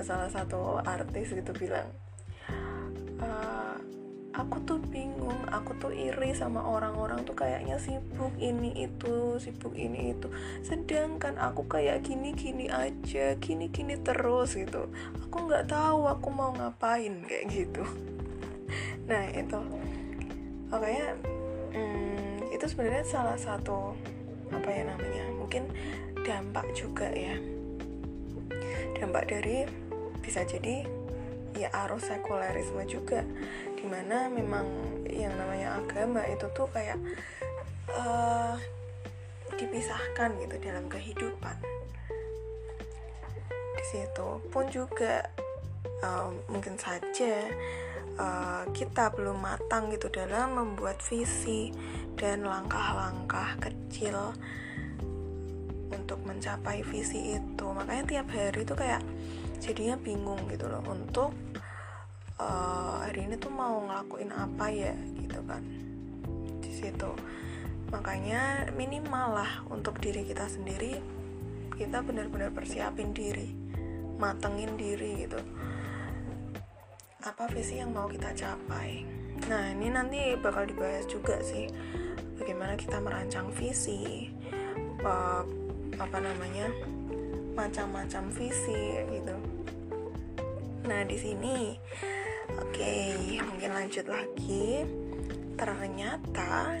[0.03, 1.87] salah satu artis gitu bilang
[3.23, 3.79] uh,
[4.35, 10.11] aku tuh bingung aku tuh iri sama orang-orang tuh kayaknya sibuk ini itu sibuk ini
[10.11, 10.27] itu.
[10.59, 14.91] Sedangkan aku kayak gini gini aja gini gini terus gitu.
[15.27, 17.83] Aku nggak tahu aku mau ngapain kayak gitu.
[19.05, 19.61] Nah itu.
[20.73, 21.13] Makanya
[21.77, 23.93] hmm, itu sebenarnya salah satu
[24.49, 25.69] apa ya namanya mungkin
[26.25, 27.37] dampak juga ya.
[28.97, 29.69] Dampak dari
[30.25, 31.05] bisa jadi
[31.55, 33.23] ya arus sekulerisme juga
[33.85, 34.65] di mana memang
[35.05, 36.97] yang namanya agama itu tuh kayak
[37.93, 38.57] uh,
[39.61, 41.53] dipisahkan gitu dalam kehidupan.
[43.77, 45.21] Di situ pun juga
[46.01, 47.45] uh, mungkin saja
[48.17, 51.69] uh, kita belum matang gitu dalam membuat visi
[52.17, 54.33] dan langkah-langkah kecil
[55.93, 57.65] untuk mencapai visi itu.
[57.69, 59.05] Makanya tiap hari itu kayak
[59.61, 61.37] jadinya bingung gitu loh untuk
[62.39, 65.63] uh, hari ini tuh mau ngelakuin apa ya gitu kan
[66.59, 67.11] di situ.
[67.93, 70.99] Makanya minimal lah untuk diri kita sendiri
[71.75, 73.51] kita benar-benar persiapin diri
[74.15, 75.39] matengin diri gitu.
[77.25, 79.03] Apa visi yang mau kita capai.
[79.51, 81.67] Nah ini nanti bakal dibahas juga sih
[82.39, 84.31] bagaimana kita merancang visi
[85.03, 85.43] uh,
[85.95, 86.71] apa namanya
[87.55, 89.35] macam-macam visi gitu.
[90.87, 91.75] Nah di sini
[92.61, 92.95] Oke,
[93.43, 94.83] mungkin lanjut lagi.
[95.55, 96.79] Ternyata,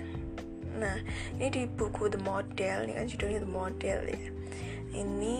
[0.75, 0.97] nah
[1.39, 4.23] ini di buku The Model, ini kan judulnya The Model ya.
[4.95, 5.39] Ini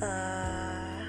[0.00, 1.02] uh,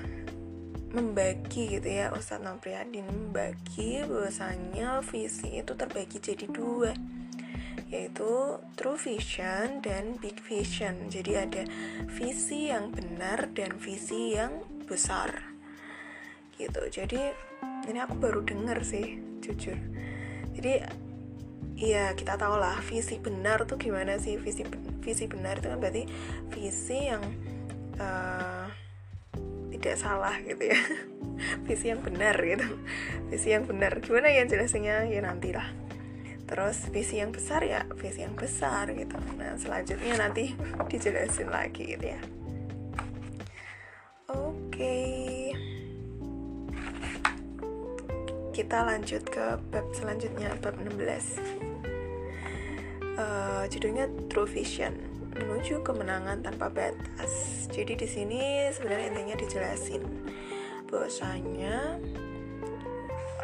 [0.95, 6.95] membagi gitu ya, Ustadz Nopriadin membagi bahwasanya visi itu terbagi jadi dua
[7.85, 11.07] yaitu true vision dan big vision.
[11.07, 11.63] Jadi ada
[12.09, 15.53] visi yang benar dan visi yang besar.
[16.57, 16.81] Gitu.
[16.89, 17.21] Jadi
[17.89, 19.77] ini aku baru denger sih jujur.
[20.55, 21.05] Jadi
[21.75, 24.39] Iya kita tahu lah visi benar tuh gimana sih?
[24.39, 24.63] Visi
[25.03, 26.07] visi benar itu kan berarti
[26.47, 27.19] visi yang
[27.99, 28.71] uh,
[29.75, 30.79] tidak salah gitu ya.
[31.67, 32.63] Visi yang benar gitu.
[33.27, 33.99] Visi yang benar.
[33.99, 35.67] Gimana ya jelasnya ya nantilah
[36.45, 39.17] terus visi yang besar ya visi yang besar gitu.
[39.35, 40.55] Nah selanjutnya nanti
[40.87, 42.21] dijelasin lagi gitu ya
[48.55, 51.03] kita lanjut ke bab selanjutnya bab 16 uh,
[53.19, 54.95] eh, judulnya True Vision
[55.35, 57.67] menuju kemenangan tanpa batas.
[57.67, 60.03] Jadi di sini sebenarnya intinya dijelasin
[60.87, 61.99] bahwasanya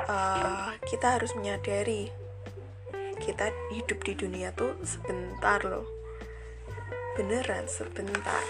[0.08, 2.08] uh, kita harus menyadari
[3.20, 5.84] kita hidup di dunia tuh sebentar loh.
[7.20, 8.48] Beneran sebentar.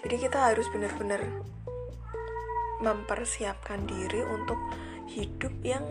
[0.00, 1.20] Jadi kita harus bener-bener
[2.84, 4.60] mempersiapkan diri untuk
[5.08, 5.84] hidup yang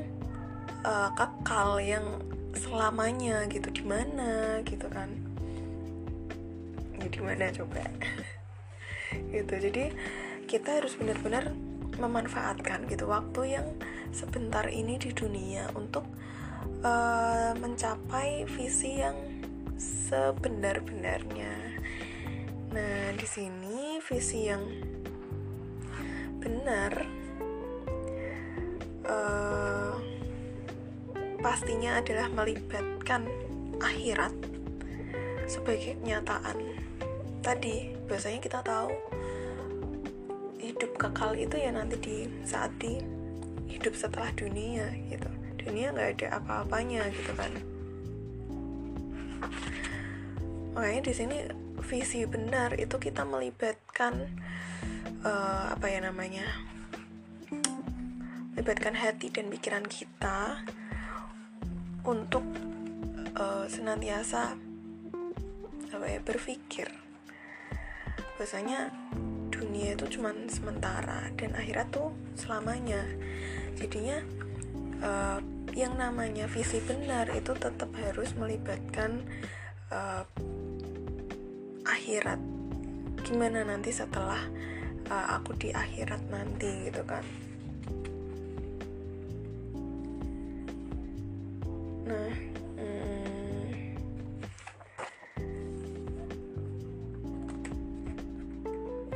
[0.85, 2.21] uh, kekal yang
[2.53, 3.73] selamanya gitu.
[3.73, 5.09] Di mana gitu kan?
[7.01, 7.81] Ya di mana coba?
[9.13, 9.53] Gitu.
[9.69, 9.93] Jadi
[10.49, 11.53] kita harus benar-benar
[12.01, 13.67] memanfaatkan gitu waktu yang
[14.09, 16.05] sebentar ini di dunia untuk
[16.81, 19.17] uh, mencapai visi yang
[19.77, 21.53] sebenar-benarnya.
[22.73, 24.63] Nah, di sini visi yang
[26.43, 26.91] benar
[29.07, 29.95] uh,
[31.39, 33.23] pastinya adalah melibatkan
[33.79, 34.35] akhirat
[35.47, 36.59] sebagai kenyataan.
[37.43, 38.91] Tadi biasanya kita tahu
[40.59, 42.99] hidup kekal itu ya nanti di saat di
[43.67, 45.27] hidup setelah dunia gitu.
[45.59, 47.51] Dunia nggak ada apa-apanya gitu kan.
[50.75, 51.37] Makanya di sini
[51.81, 54.29] visi benar itu kita melibatkan
[55.25, 56.45] uh, apa ya namanya
[58.53, 60.61] melibatkan hati dan pikiran kita
[62.05, 62.45] untuk
[63.39, 64.55] uh, senantiasa
[65.93, 66.89] apa ya berpikir.
[68.37, 68.93] Bahwasanya
[69.49, 73.01] dunia itu cuma sementara dan akhirat tuh selamanya.
[73.77, 74.21] Jadinya
[75.01, 75.39] uh,
[75.73, 79.25] yang namanya visi benar itu tetap harus melibatkan
[79.89, 80.23] uh,
[81.87, 82.39] akhirat.
[83.23, 84.39] Gimana nanti setelah
[85.07, 87.23] uh, aku di akhirat nanti gitu kan.
[92.03, 92.53] Nah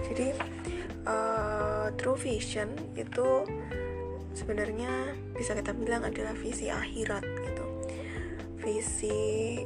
[0.07, 0.33] jadi
[1.05, 3.45] uh, true vision itu
[4.33, 7.65] sebenarnya bisa kita bilang adalah visi akhirat gitu.
[8.57, 9.61] Visi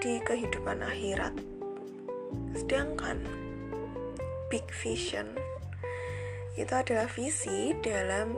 [0.00, 1.59] di kehidupan akhirat
[2.54, 3.22] sedangkan
[4.50, 5.30] big vision
[6.58, 8.36] itu adalah visi dalam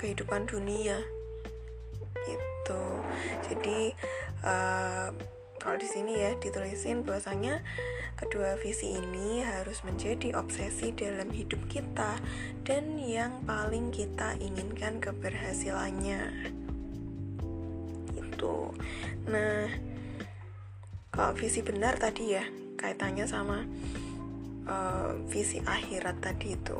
[0.00, 0.96] kehidupan dunia.
[2.24, 2.84] Gitu.
[3.44, 3.92] Jadi
[4.42, 5.12] uh,
[5.60, 7.60] kalau di sini ya ditulisin bahwasanya
[8.16, 12.16] kedua visi ini harus menjadi obsesi dalam hidup kita
[12.64, 16.50] dan yang paling kita inginkan keberhasilannya.
[18.16, 18.72] Itu
[19.28, 19.68] nah
[21.12, 22.44] kalau visi benar tadi ya
[22.80, 23.68] kaitannya sama
[24.64, 26.78] uh, visi akhirat tadi itu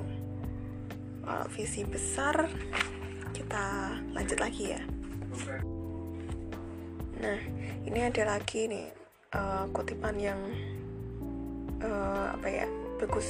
[1.20, 2.48] kalau visi besar
[3.36, 4.82] kita lanjut lagi ya
[7.20, 7.36] Nah,
[7.84, 8.88] ini ada lagi nih
[9.36, 10.40] uh, kutipan yang
[11.84, 13.28] uh, apa ya bagus.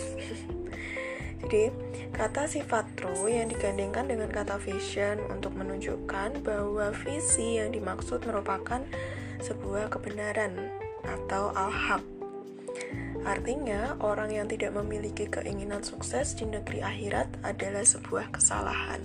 [1.40, 1.72] Jadi,
[2.14, 8.84] kata sifat true yang digandengkan dengan kata vision untuk menunjukkan bahwa visi yang dimaksud merupakan
[9.42, 10.70] sebuah kebenaran
[11.02, 12.19] atau al-haq.
[13.20, 19.04] Artinya, orang yang tidak memiliki keinginan sukses di negeri akhirat adalah sebuah kesalahan.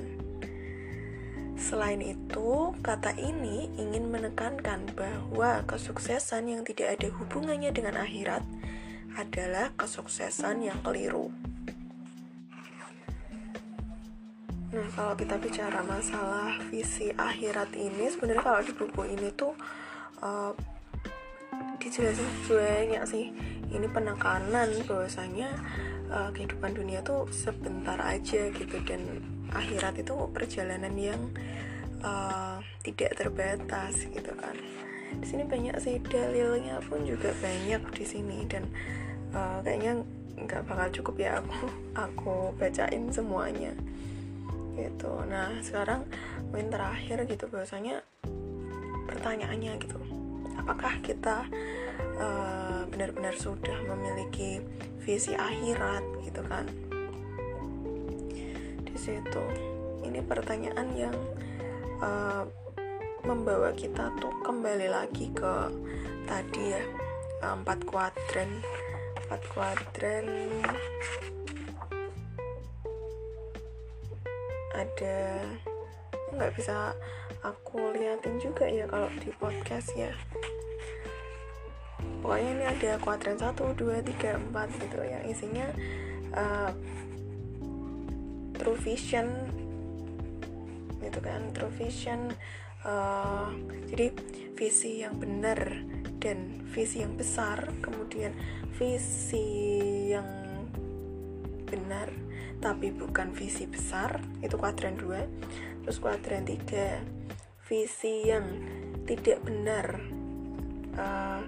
[1.55, 8.43] Selain itu, kata ini ingin menekankan bahwa kesuksesan yang tidak ada hubungannya dengan akhirat
[9.15, 11.31] adalah kesuksesan yang keliru.
[14.75, 19.55] Nah, kalau kita bicara masalah visi akhirat ini, sebenarnya kalau di buku ini tuh
[20.19, 20.51] uh,
[21.85, 23.25] dijelasin banyak sih.
[23.69, 25.53] Ini penekanan bahwasanya
[26.09, 29.21] uh, kehidupan dunia tuh sebentar aja gitu dan
[29.53, 31.21] akhirat itu perjalanan yang
[32.01, 34.57] uh, tidak terbatas gitu kan.
[35.21, 38.65] Di sini banyak sih dalilnya pun juga banyak di sini dan
[39.37, 40.01] uh, kayaknya
[40.35, 41.69] nggak bakal cukup ya aku
[42.09, 43.77] aku bacain semuanya
[44.73, 45.21] gitu.
[45.29, 46.09] Nah sekarang
[46.49, 48.01] mungkin terakhir gitu bahwasanya
[49.05, 50.14] pertanyaannya gitu
[50.59, 51.47] apakah kita
[52.19, 54.63] uh, benar-benar sudah memiliki
[55.03, 56.65] visi akhirat gitu kan?
[58.85, 59.45] Di situ
[60.05, 61.17] ini pertanyaan yang
[61.99, 62.47] uh,
[63.25, 65.53] membawa kita tuh kembali lagi ke
[66.29, 66.83] tadi ya
[67.41, 68.61] empat kuadran.
[69.25, 70.25] Empat kuadran.
[74.75, 75.17] Ada
[76.35, 76.91] nggak bisa
[77.53, 80.09] aku liatin juga ya kalau di podcast ya.
[82.25, 85.67] Pokoknya ini ada kuadran 1, 2, 3, 4 gitu yang isinya
[86.33, 86.73] uh,
[88.57, 89.29] true vision
[91.05, 92.33] gitu kan true vision
[92.81, 93.53] uh,
[93.93, 94.09] jadi
[94.57, 95.85] visi yang benar
[96.17, 98.33] dan visi yang besar kemudian
[98.73, 99.45] visi
[100.09, 100.25] yang
[101.69, 102.09] benar
[102.57, 108.45] tapi bukan visi besar itu kuadran 2 terus kuadran 3 visi yang
[109.09, 109.97] tidak benar
[110.97, 111.41] uh,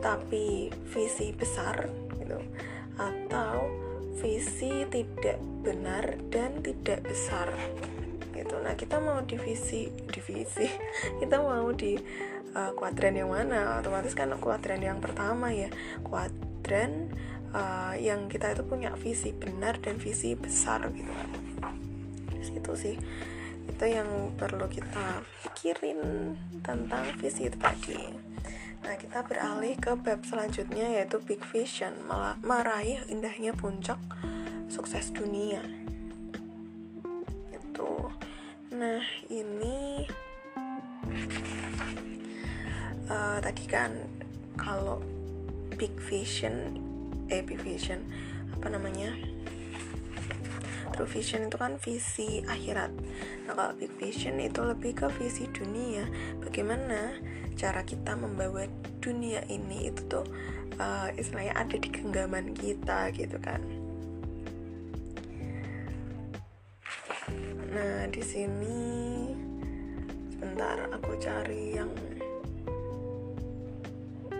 [0.00, 1.88] tapi visi besar
[2.20, 2.40] gitu.
[2.96, 3.68] Atau
[4.20, 7.52] visi tidak benar dan tidak besar
[8.32, 8.56] gitu.
[8.60, 10.68] Nah kita mau divisi divisi
[11.20, 11.96] kita mau di
[12.56, 13.80] uh, kuadran yang mana?
[13.80, 15.68] Otomatis kan kuadran yang pertama ya.
[16.04, 17.12] Kuadran
[17.52, 21.30] uh, yang kita itu punya visi benar dan visi besar gitu kan.
[22.54, 22.96] Itu sih
[23.64, 26.00] itu yang perlu kita pikirin
[26.60, 28.00] tentang visi itu tadi.
[28.84, 31.96] Nah kita beralih ke bab selanjutnya yaitu big vision
[32.44, 33.96] meraih indahnya puncak
[34.68, 35.64] sukses dunia.
[37.48, 38.12] Itu.
[38.76, 39.00] Nah
[39.32, 40.04] ini
[43.08, 43.92] uh, tadi kan
[44.60, 45.00] kalau
[45.74, 46.76] big vision
[47.32, 48.04] eh big vision
[48.52, 49.16] apa namanya
[50.92, 52.92] true vision itu kan visi akhirat.
[53.48, 56.04] Nah kalau big vision itu lebih ke visi dunia.
[56.42, 57.16] Bagaimana
[57.54, 58.66] cara kita membawa
[58.98, 60.26] dunia ini itu tuh
[60.78, 63.62] uh, istilahnya ada di genggaman kita gitu kan.
[67.74, 68.80] Nah di sini
[70.30, 71.90] sebentar aku cari yang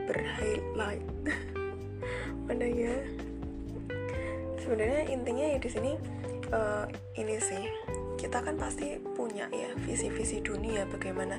[0.04, 1.02] berhighlight.
[2.46, 2.94] Mana ya?
[4.60, 5.92] Sebenarnya intinya ya di sini
[6.50, 6.84] uh,
[7.16, 7.64] ini sih
[8.20, 11.36] kita kan pasti punya ya visi-visi dunia bagaimana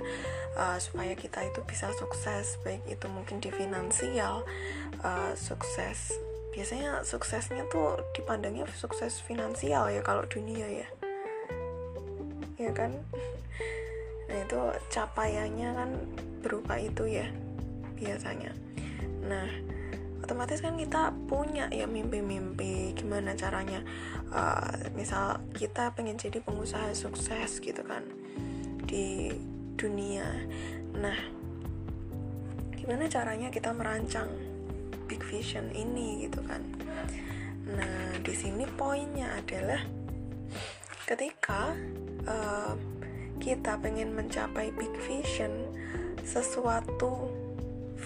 [0.56, 4.46] uh, supaya kita itu bisa sukses baik itu mungkin di finansial
[5.02, 6.14] uh, sukses
[6.56, 10.88] biasanya suksesnya tuh dipandangnya sukses finansial ya kalau dunia ya.
[12.56, 12.96] Ya kan?
[14.32, 15.90] Nah itu capaiannya kan
[16.40, 17.28] berupa itu ya
[18.00, 18.56] biasanya.
[19.28, 19.52] Nah
[20.26, 22.98] otomatis kan kita punya ya mimpi-mimpi.
[22.98, 23.86] Gimana caranya
[24.34, 28.02] uh, misal kita pengen jadi pengusaha sukses gitu kan
[28.90, 29.30] di
[29.78, 30.26] dunia.
[30.98, 31.18] Nah
[32.74, 34.28] gimana caranya kita merancang
[35.06, 36.66] big vision ini gitu kan?
[37.70, 39.86] Nah di sini poinnya adalah
[41.06, 41.78] ketika
[42.26, 42.74] uh,
[43.38, 45.70] kita pengen mencapai big vision
[46.26, 47.30] sesuatu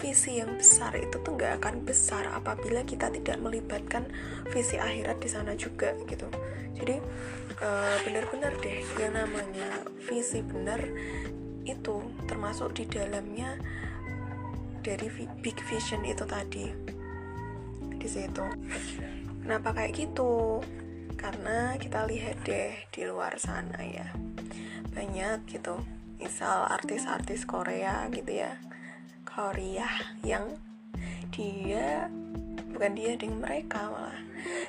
[0.00, 4.08] visi yang besar itu tuh nggak akan besar apabila kita tidak melibatkan
[4.48, 6.24] visi akhirat di sana juga gitu.
[6.72, 6.96] Jadi
[7.60, 10.80] uh, benar-benar deh yang namanya visi benar
[11.68, 13.60] itu termasuk di dalamnya
[14.80, 15.12] dari
[15.44, 16.72] big vision itu tadi
[18.00, 18.44] di situ.
[19.44, 20.64] Kenapa kayak gitu?
[21.20, 24.08] Karena kita lihat deh di luar sana ya.
[24.96, 25.76] Banyak gitu
[26.16, 28.69] misal artis-artis Korea gitu ya
[29.40, 29.88] Korea
[30.20, 30.52] yang
[31.32, 32.12] dia
[32.76, 34.20] bukan dia dengan mereka malah.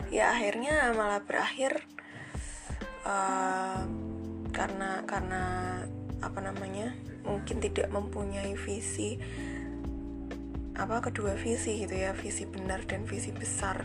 [0.08, 1.84] Ya akhirnya malah berakhir
[3.04, 3.84] uh,
[4.56, 5.44] karena karena
[6.24, 6.96] apa namanya
[7.28, 9.20] mungkin tidak mempunyai visi
[10.80, 13.84] apa kedua visi gitu ya visi benar dan visi besar.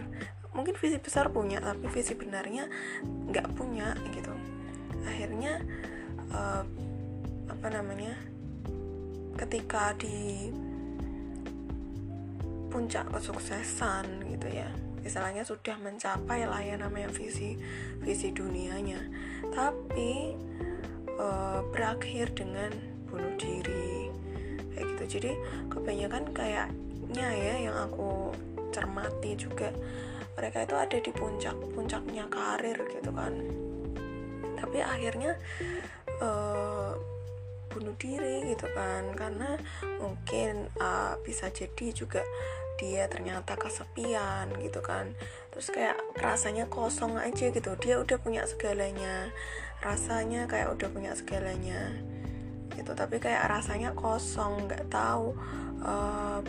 [0.55, 2.71] Mungkin visi besar punya tapi visi benarnya
[3.03, 4.31] nggak punya gitu.
[5.03, 5.67] Akhirnya
[6.31, 6.63] uh,
[7.51, 8.15] apa namanya
[9.35, 10.55] ketika di
[12.77, 14.69] puncak kesuksesan gitu ya.
[15.01, 17.57] Istilahnya sudah mencapai lah ya namanya visi
[18.05, 19.01] visi dunianya.
[19.49, 20.37] Tapi
[21.09, 21.29] e,
[21.73, 22.69] berakhir dengan
[23.09, 24.13] bunuh diri
[24.77, 25.05] kayak gitu.
[25.17, 25.33] Jadi
[25.73, 28.37] kebanyakan kayaknya ya yang aku
[28.77, 29.73] cermati juga
[30.37, 33.41] mereka itu ada di puncak puncaknya karir gitu kan.
[34.61, 35.33] Tapi akhirnya
[36.21, 36.29] e,
[37.73, 39.17] bunuh diri gitu kan.
[39.17, 39.57] Karena
[40.01, 42.25] mungkin uh, bisa jadi juga
[42.77, 45.13] dia ternyata kesepian gitu kan.
[45.53, 47.73] Terus kayak rasanya kosong aja gitu.
[47.81, 49.33] Dia udah punya segalanya.
[49.81, 51.93] Rasanya kayak udah punya segalanya
[52.77, 52.93] gitu.
[52.93, 55.33] Tapi kayak rasanya kosong nggak tahu
[55.85, 56.41] uh,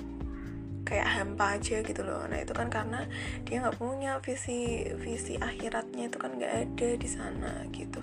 [0.87, 2.23] kayak hampa aja gitu loh.
[2.31, 3.03] Nah itu kan karena
[3.43, 7.99] dia nggak punya visi visi akhiratnya itu kan nggak ada di sana gitu.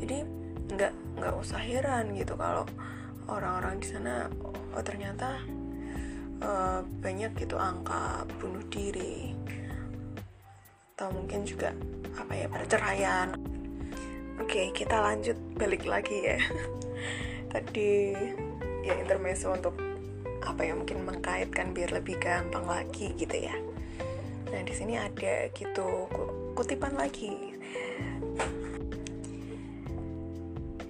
[0.00, 0.24] Jadi
[0.72, 2.64] nggak nggak usah heran gitu kalau
[3.28, 4.26] orang-orang di sana
[4.72, 5.36] oh ternyata
[6.42, 9.32] uh, banyak gitu angka bunuh diri.
[10.94, 11.72] Atau mungkin juga
[12.18, 13.28] apa ya perceraian.
[14.42, 16.38] Oke kita lanjut balik lagi ya.
[17.52, 18.12] Tadi
[18.82, 19.78] ya intermezzo untuk
[20.42, 23.54] apa ya mungkin mengkaitkan biar lebih gampang lagi gitu ya.
[24.50, 26.10] Nah di sini ada gitu
[26.52, 27.56] kutipan lagi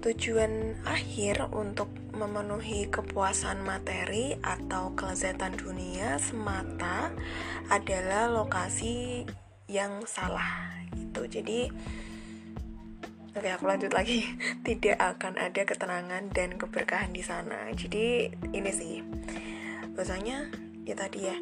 [0.03, 7.15] tujuan akhir untuk memenuhi kepuasan materi atau kelezatan dunia semata
[7.71, 9.23] adalah lokasi
[9.71, 11.23] yang salah gitu.
[11.25, 11.71] Jadi
[13.31, 14.27] oke aku lanjut lagi.
[14.67, 17.71] Tidak akan ada ketenangan dan keberkahan di sana.
[17.71, 18.99] Jadi ini sih.
[19.95, 20.51] Bahasanya
[20.83, 21.35] ya tadi ya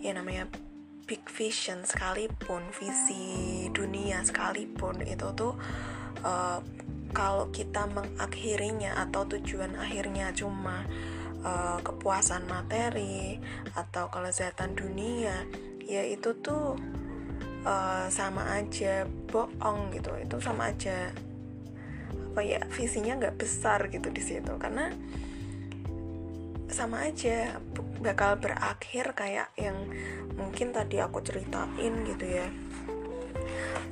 [0.00, 0.48] ya namanya
[1.04, 5.54] big vision sekalipun visi dunia sekalipun itu tuh
[6.26, 6.58] uh,
[7.12, 10.86] kalau kita mengakhirinya atau tujuan akhirnya cuma
[11.46, 13.38] uh, kepuasan materi
[13.74, 15.46] atau kelezatan dunia
[15.86, 16.74] ya itu tuh
[17.62, 20.10] uh, sama aja bohong gitu.
[20.18, 21.10] Itu sama aja
[22.36, 24.52] apa ya visinya nggak besar gitu di situ.
[24.58, 24.90] Karena
[26.66, 27.62] sama aja
[28.02, 29.88] bakal berakhir kayak yang
[30.36, 32.46] mungkin tadi aku ceritain gitu ya.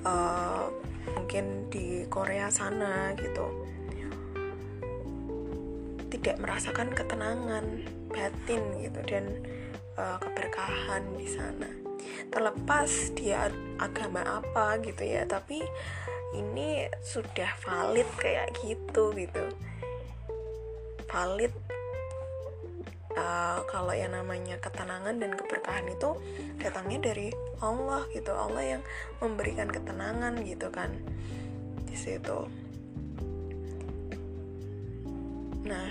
[0.04, 0.68] Uh,
[1.12, 3.46] mungkin di Korea sana gitu.
[6.08, 9.44] Tidak merasakan ketenangan batin gitu dan
[9.98, 11.68] uh, keberkahan di sana.
[12.30, 15.60] Terlepas dia agama apa gitu ya tapi
[16.34, 19.44] ini sudah valid kayak gitu gitu.
[21.10, 21.54] Valid
[23.18, 26.18] uh, kalau yang namanya ketenangan dan keberkahan itu
[26.60, 27.28] datangnya dari
[27.62, 28.30] Allah gitu.
[28.34, 28.82] Allah yang
[29.22, 30.90] memberikan ketenangan gitu kan
[31.86, 32.46] di situ.
[35.64, 35.90] Nah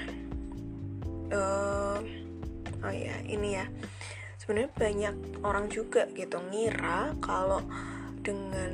[1.33, 1.97] uh,
[2.83, 3.65] oh ya ini ya.
[4.43, 5.15] Sebenarnya banyak
[5.47, 7.63] orang juga gitu ngira kalau
[8.19, 8.71] dengan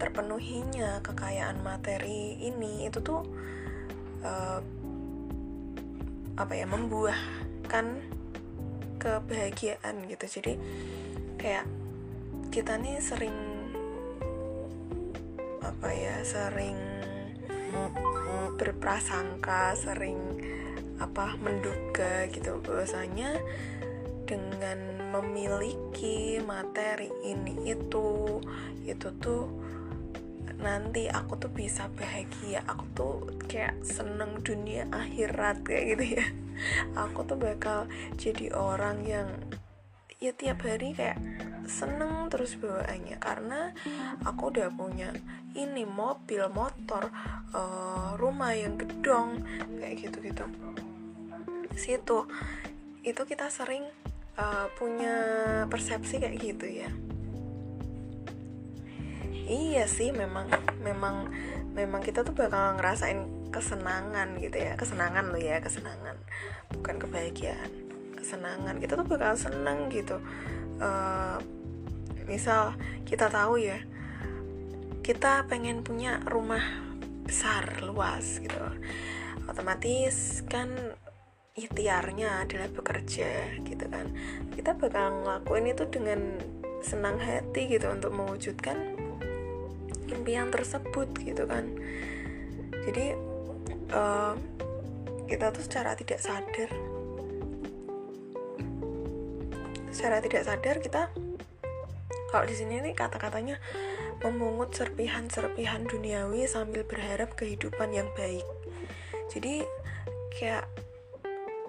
[0.00, 3.20] terpenuhinya kekayaan materi ini itu tuh
[4.24, 4.60] uh,
[6.32, 6.64] apa ya
[7.72, 8.04] membuahkan
[9.00, 10.24] kebahagiaan gitu.
[10.28, 10.54] Jadi
[11.40, 11.64] kayak
[12.52, 13.32] kita nih sering
[15.64, 16.76] apa ya sering
[18.60, 20.20] berprasangka sering
[21.00, 22.60] apa menduga gitu.
[22.60, 23.40] Bahwasanya
[24.28, 28.36] dengan memiliki materi ini itu
[28.84, 29.48] itu tuh
[30.60, 32.60] nanti aku tuh bisa bahagia.
[32.68, 33.16] Aku tuh
[33.48, 36.26] kayak seneng dunia akhirat kayak gitu ya
[36.94, 39.28] aku tuh bakal jadi orang yang
[40.22, 41.18] ya tiap hari kayak
[41.66, 43.16] seneng terus bawaannya.
[43.18, 43.74] Karena
[44.24, 45.12] aku udah punya
[45.52, 47.10] ini mobil motor
[47.52, 49.44] uh, rumah yang gedong
[49.76, 50.44] kayak gitu gitu
[51.76, 52.28] situ
[53.02, 53.82] itu kita sering
[54.38, 55.14] uh, punya
[55.66, 56.90] persepsi kayak gitu ya.
[59.42, 60.48] Iya sih memang
[60.80, 61.28] memang
[61.74, 64.74] memang kita tuh bakal ngerasain kesenangan gitu ya.
[64.74, 66.16] Kesenangan lo ya kesenangan.
[66.72, 67.70] Bukan kebahagiaan
[68.16, 68.80] kesenangan.
[68.80, 70.16] Kita tuh bakal seneng gitu.
[70.80, 71.36] Uh,
[72.24, 72.72] misal
[73.04, 73.82] kita tahu ya
[75.02, 76.62] kita pengen punya rumah
[77.26, 78.56] besar luas gitu.
[79.50, 80.70] Otomatis kan
[81.58, 84.14] ikhtiarnya adalah bekerja gitu kan.
[84.54, 86.38] Kita bakal ngelakuin itu dengan
[86.82, 88.94] senang hati gitu untuk mewujudkan
[90.10, 91.66] impian tersebut gitu kan.
[92.86, 93.31] Jadi
[93.92, 94.34] uh,
[95.28, 96.70] kita tuh secara tidak sadar.
[99.92, 101.12] Secara tidak sadar kita
[102.32, 103.60] kalau di sini nih kata-katanya
[104.24, 108.44] memungut serpihan-serpihan duniawi sambil berharap kehidupan yang baik.
[109.28, 109.60] Jadi
[110.32, 110.64] kayak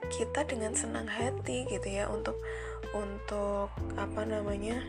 [0.08, 2.40] kita dengan senang hati gitu ya untuk
[2.96, 4.80] untuk apa namanya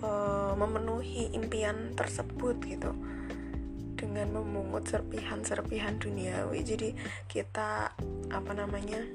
[0.00, 2.96] uh, memenuhi impian tersebut gitu
[4.10, 6.66] dengan memungut serpihan-serpihan duniawi.
[6.66, 6.90] Jadi
[7.30, 7.94] kita
[8.34, 9.06] apa namanya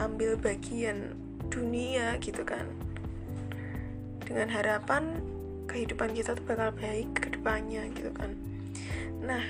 [0.00, 1.12] ambil bagian
[1.52, 2.64] dunia gitu kan.
[4.24, 5.20] Dengan harapan
[5.68, 8.32] kehidupan kita tuh bakal baik ke depannya gitu kan.
[9.20, 9.44] Nah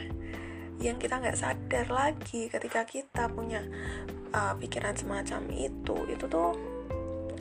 [0.82, 3.62] yang kita nggak sadar lagi ketika kita punya
[4.34, 6.52] uh, pikiran semacam itu itu tuh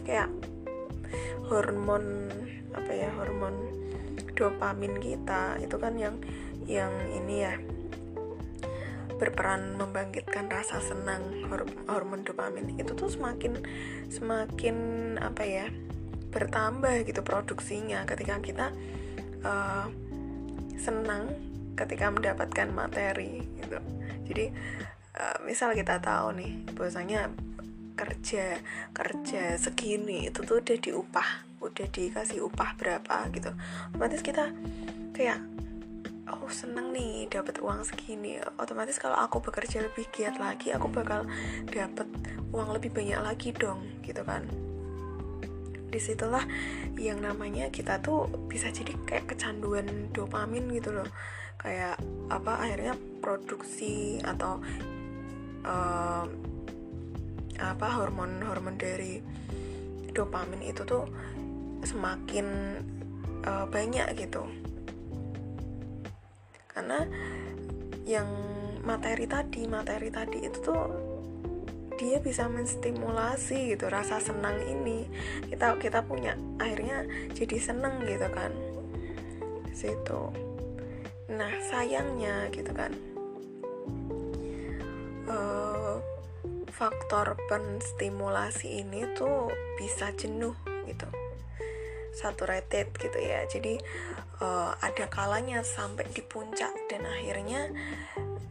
[0.06, 0.30] kayak
[1.50, 2.30] hormon
[2.78, 3.58] apa ya hormon
[4.38, 5.58] dopamin kita.
[5.58, 6.22] Itu kan yang
[6.66, 7.54] yang ini ya
[9.16, 11.48] berperan membangkitkan rasa senang
[11.88, 13.64] hormon dopamin itu tuh semakin
[14.12, 14.78] semakin
[15.24, 15.66] apa ya
[16.36, 18.04] bertambah gitu produksinya.
[18.04, 18.68] Ketika kita
[19.48, 19.88] uh,
[20.76, 21.32] senang
[21.80, 23.80] ketika mendapatkan materi gitu.
[24.28, 24.46] Jadi
[25.16, 27.32] uh, misal kita tahu nih bahwasanya
[27.96, 28.60] kerja
[28.92, 31.30] kerja segini itu tuh udah diupah
[31.64, 33.56] udah dikasih upah berapa gitu.
[33.96, 34.52] Otomatis kita
[35.16, 35.40] kayak
[36.42, 41.24] oh seneng nih dapat uang segini otomatis kalau aku bekerja lebih giat lagi aku bakal
[41.70, 42.08] dapat
[42.52, 44.48] uang lebih banyak lagi dong gitu kan.
[45.92, 46.44] Di situlah
[47.00, 51.08] yang namanya kita tuh bisa jadi kayak kecanduan dopamin gitu loh.
[51.56, 54.60] Kayak apa akhirnya produksi atau
[55.64, 56.26] uh,
[57.56, 59.24] apa hormon-hormon dari
[60.12, 61.08] dopamin itu tuh
[61.84, 62.48] semakin
[63.46, 64.65] uh, banyak gitu
[66.76, 67.08] karena
[68.04, 68.28] yang
[68.84, 70.84] materi tadi materi tadi itu tuh
[71.96, 75.08] dia bisa menstimulasi gitu rasa senang ini.
[75.48, 78.52] Kita kita punya akhirnya jadi seneng gitu kan.
[79.72, 80.22] Situ.
[81.32, 82.92] Nah sayangnya gitu kan
[85.30, 85.98] uh,
[86.70, 90.56] faktor penstimulasi ini tuh bisa jenuh
[90.86, 91.08] gitu.
[92.16, 93.44] Saturated gitu ya.
[93.48, 93.80] Jadi
[94.42, 97.72] uh, ada kalanya sampai di puncak dan akhirnya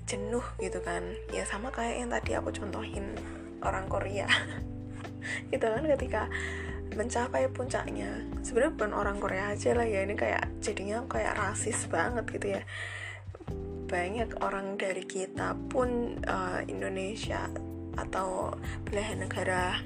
[0.04, 1.02] jenuh gitu kan.
[1.32, 3.16] Ya sama kayak yang tadi aku contohin
[3.64, 4.28] orang Korea.
[5.48, 6.28] Gitu kan ketika
[6.92, 8.22] mencapai puncaknya.
[8.44, 12.62] Sebenarnya bukan orang Korea aja lah ya ini kayak jadinya kayak rasis banget gitu ya.
[13.88, 17.48] Banyak orang dari kita pun uh, Indonesia
[17.96, 18.52] atau
[18.84, 19.80] belahan negara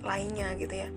[0.00, 0.88] lainnya gitu ya.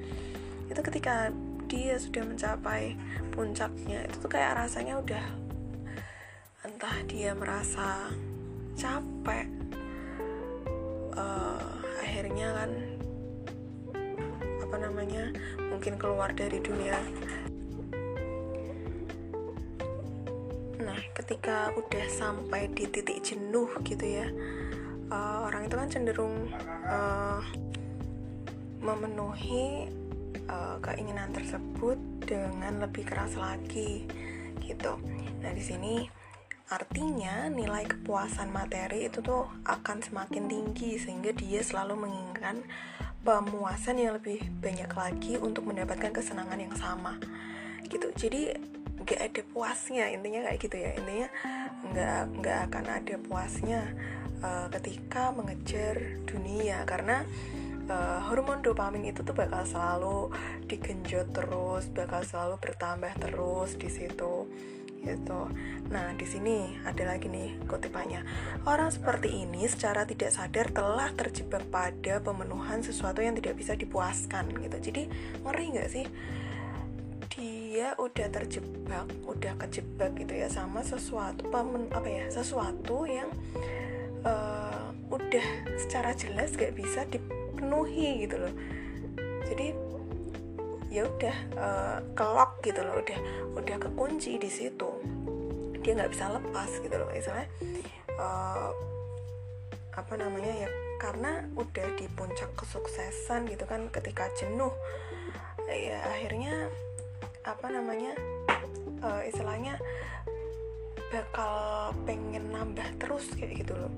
[0.72, 1.32] Itu ketika
[1.68, 2.96] dia sudah mencapai
[3.36, 4.08] puncaknya.
[4.08, 5.26] Itu tuh kayak rasanya udah
[6.66, 8.12] entah dia merasa
[8.76, 9.48] capek
[11.16, 12.72] uh, akhirnya kan
[14.68, 15.32] apa namanya
[15.72, 17.00] mungkin keluar dari dunia.
[20.84, 24.28] Nah ketika udah sampai di titik jenuh gitu ya
[25.12, 26.52] uh, orang itu kan cenderung
[26.88, 27.42] uh,
[28.84, 29.92] memenuhi
[30.48, 34.08] uh, keinginan tersebut dengan lebih keras lagi
[34.64, 35.00] gitu.
[35.44, 35.96] Nah di sini
[36.68, 42.60] artinya nilai kepuasan materi itu tuh akan semakin tinggi sehingga dia selalu menginginkan
[43.24, 47.16] pemuasan yang lebih banyak lagi untuk mendapatkan kesenangan yang sama
[47.88, 48.12] gitu.
[48.16, 48.52] Jadi
[49.08, 51.30] gak ada puasnya intinya kayak gitu ya intinya
[51.88, 53.82] nggak nggak akan ada puasnya
[54.44, 57.24] uh, ketika mengejar dunia karena
[57.90, 60.32] uh, hormon dopamin itu tuh bakal selalu
[60.68, 64.48] digenjot terus, bakal selalu bertambah terus di situ
[64.98, 65.48] gitu.
[65.88, 68.26] Nah, di sini ada lagi nih kutipannya.
[68.68, 74.52] Orang seperti ini secara tidak sadar telah terjebak pada pemenuhan sesuatu yang tidak bisa dipuaskan
[74.58, 74.78] gitu.
[74.92, 75.04] Jadi,
[75.48, 76.06] ngeri nggak sih?
[77.38, 82.26] Dia udah terjebak, udah kejebak gitu ya sama sesuatu pemen, apa ya?
[82.34, 83.30] Sesuatu yang
[84.26, 87.22] uh, udah secara jelas gak bisa di
[87.58, 88.54] dipenuhi gitu loh.
[89.50, 89.74] Jadi
[90.94, 93.20] ya udah uh, kelok gitu loh udah
[93.58, 94.90] udah kekunci di situ.
[95.82, 97.50] Dia nggak bisa lepas gitu loh misalnya
[98.22, 98.70] uh,
[99.98, 100.70] apa namanya ya
[101.02, 104.70] karena udah di puncak kesuksesan gitu kan ketika jenuh
[105.66, 106.70] ya akhirnya
[107.42, 108.14] apa namanya
[109.02, 109.82] uh, istilahnya
[111.10, 113.94] bakal pengen nambah terus kayak gitu loh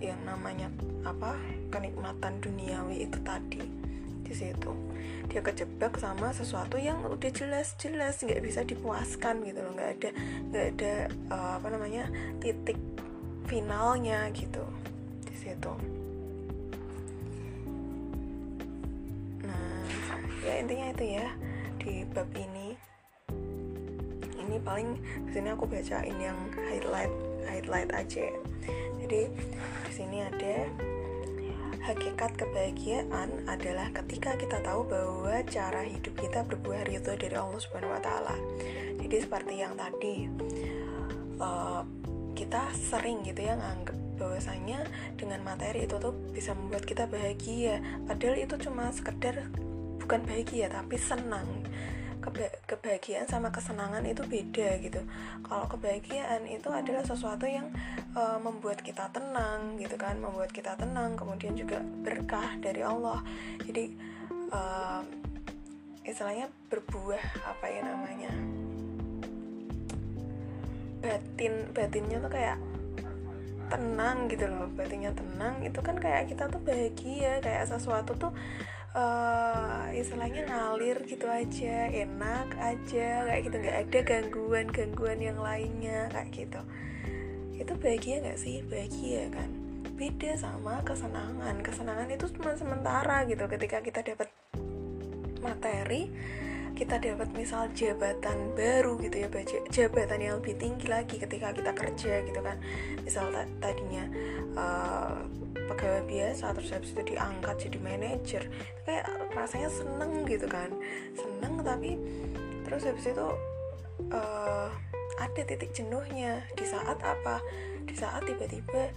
[0.00, 0.72] yang namanya
[1.04, 1.36] apa
[1.68, 3.62] kenikmatan duniawi itu tadi
[4.24, 4.72] di situ.
[5.26, 9.74] Dia kejebak sama sesuatu yang udah jelas-jelas nggak bisa dipuaskan gitu loh.
[9.74, 10.10] Nggak ada
[10.50, 10.94] nggak ada
[11.34, 12.04] uh, apa namanya
[12.38, 12.78] titik
[13.50, 14.62] finalnya gitu
[15.26, 15.72] di situ.
[19.42, 19.82] Nah
[20.46, 21.28] ya intinya itu ya
[21.82, 22.78] di bab ini.
[24.40, 27.14] Ini paling di sini aku bacain yang highlight
[27.46, 28.30] highlight aja
[29.10, 29.26] di
[29.90, 30.70] sini ada
[31.82, 37.90] hakikat kebahagiaan adalah ketika kita tahu bahwa cara hidup kita berbuah ridho dari Allah Subhanahu
[37.90, 38.36] wa taala.
[39.02, 40.30] Jadi seperti yang tadi
[41.42, 41.82] uh,
[42.38, 44.86] kita sering gitu ya nganggap bahwasanya
[45.18, 47.82] dengan materi itu tuh bisa membuat kita bahagia.
[48.06, 49.50] Padahal itu cuma sekedar
[49.98, 51.66] bukan bahagia tapi senang
[52.68, 55.00] kebahagiaan sama kesenangan itu beda gitu.
[55.44, 57.72] Kalau kebahagiaan itu adalah sesuatu yang
[58.14, 63.24] uh, membuat kita tenang gitu kan membuat kita tenang kemudian juga berkah dari Allah.
[63.64, 63.96] Jadi
[64.52, 65.02] uh,
[66.04, 68.32] istilahnya berbuah apa ya namanya
[71.00, 72.58] batin batinnya tuh kayak
[73.70, 74.68] tenang gitu loh.
[74.76, 78.32] Batinnya tenang itu kan kayak kita tuh bahagia kayak sesuatu tuh
[78.94, 83.56] uh, istilahnya ngalir gitu aja enak aja kayak gitu.
[83.60, 86.60] Nggak ada gangguan gangguan yang lainnya kayak gitu.
[87.56, 88.64] Itu bahagia nggak sih?
[88.66, 89.50] Bahagia kan?
[89.94, 91.60] Beda sama kesenangan.
[91.60, 93.44] Kesenangan itu cuma sementara gitu.
[93.46, 94.28] Ketika kita dapat
[95.40, 96.10] materi
[96.70, 99.28] kita dapat misal jabatan baru gitu ya
[99.68, 102.56] jabatan yang lebih tinggi lagi ketika kita kerja gitu kan.
[103.04, 103.28] Misal
[103.60, 104.08] tadinya
[104.56, 105.28] uh,
[105.70, 108.42] pegawai biasa terus habis itu diangkat jadi manajer.
[108.82, 110.70] Kayak rasanya seneng gitu kan.
[111.14, 111.94] Seneng tapi
[112.66, 113.28] terus habis itu
[114.10, 114.68] uh,
[115.22, 116.42] ada titik jenuhnya.
[116.58, 117.38] Di saat apa?
[117.86, 118.90] Di saat tiba-tiba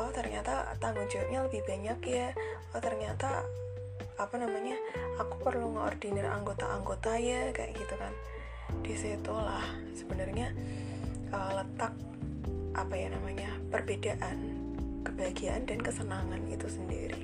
[0.00, 2.28] oh ternyata tanggung jawabnya lebih banyak ya.
[2.74, 3.46] Oh ternyata
[4.20, 4.76] apa namanya
[5.16, 8.12] aku perlu ngordinir anggota-anggota ya kayak gitu kan.
[8.82, 9.64] Di situlah
[9.96, 10.52] sebenarnya
[11.30, 11.94] uh, letak
[12.70, 14.59] apa ya namanya perbedaan
[15.02, 17.22] kebahagiaan dan kesenangan itu sendiri.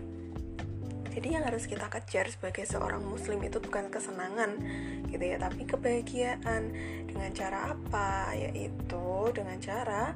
[1.17, 4.61] Jadi yang harus kita kejar sebagai seorang muslim itu bukan kesenangan
[5.09, 6.77] gitu ya, tapi kebahagiaan
[7.09, 8.37] dengan cara apa?
[8.37, 10.13] Yaitu dengan cara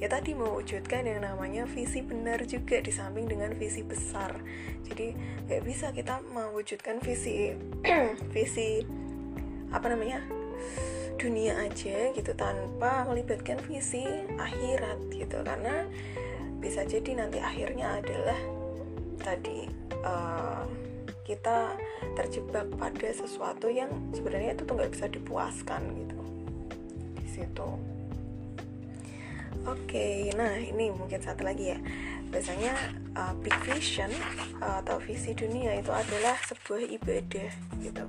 [0.00, 4.40] ya tadi mewujudkan yang namanya visi benar juga di samping dengan visi besar.
[4.88, 5.12] Jadi
[5.44, 7.52] nggak bisa kita mewujudkan visi
[8.34, 8.80] visi
[9.68, 10.24] apa namanya
[11.18, 14.06] dunia aja gitu tanpa melibatkan visi
[14.38, 15.84] akhirat gitu karena
[16.58, 18.38] bisa jadi nanti akhirnya adalah
[19.22, 19.70] tadi
[20.02, 20.66] uh,
[21.22, 21.76] kita
[22.16, 26.18] terjebak pada sesuatu yang sebenarnya itu tuh nggak bisa dipuaskan gitu.
[27.18, 27.68] Di situ.
[29.68, 31.78] Oke okay, nah ini mungkin satu lagi ya.
[32.28, 32.72] Biasanya
[33.16, 34.12] uh, big vision
[34.60, 37.50] uh, atau visi dunia itu adalah sebuah ibadah
[37.80, 38.06] gitu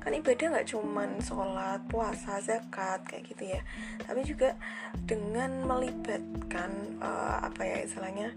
[0.00, 3.60] kan ibadah nggak cuman sholat puasa zakat kayak gitu ya.
[4.00, 4.56] Tapi juga
[5.04, 8.32] dengan melibatkan uh, apa ya istilahnya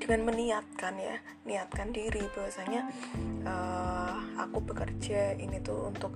[0.00, 2.88] dengan meniatkan ya niatkan diri bahwasanya
[3.44, 6.14] uh, aku bekerja ini tuh untuk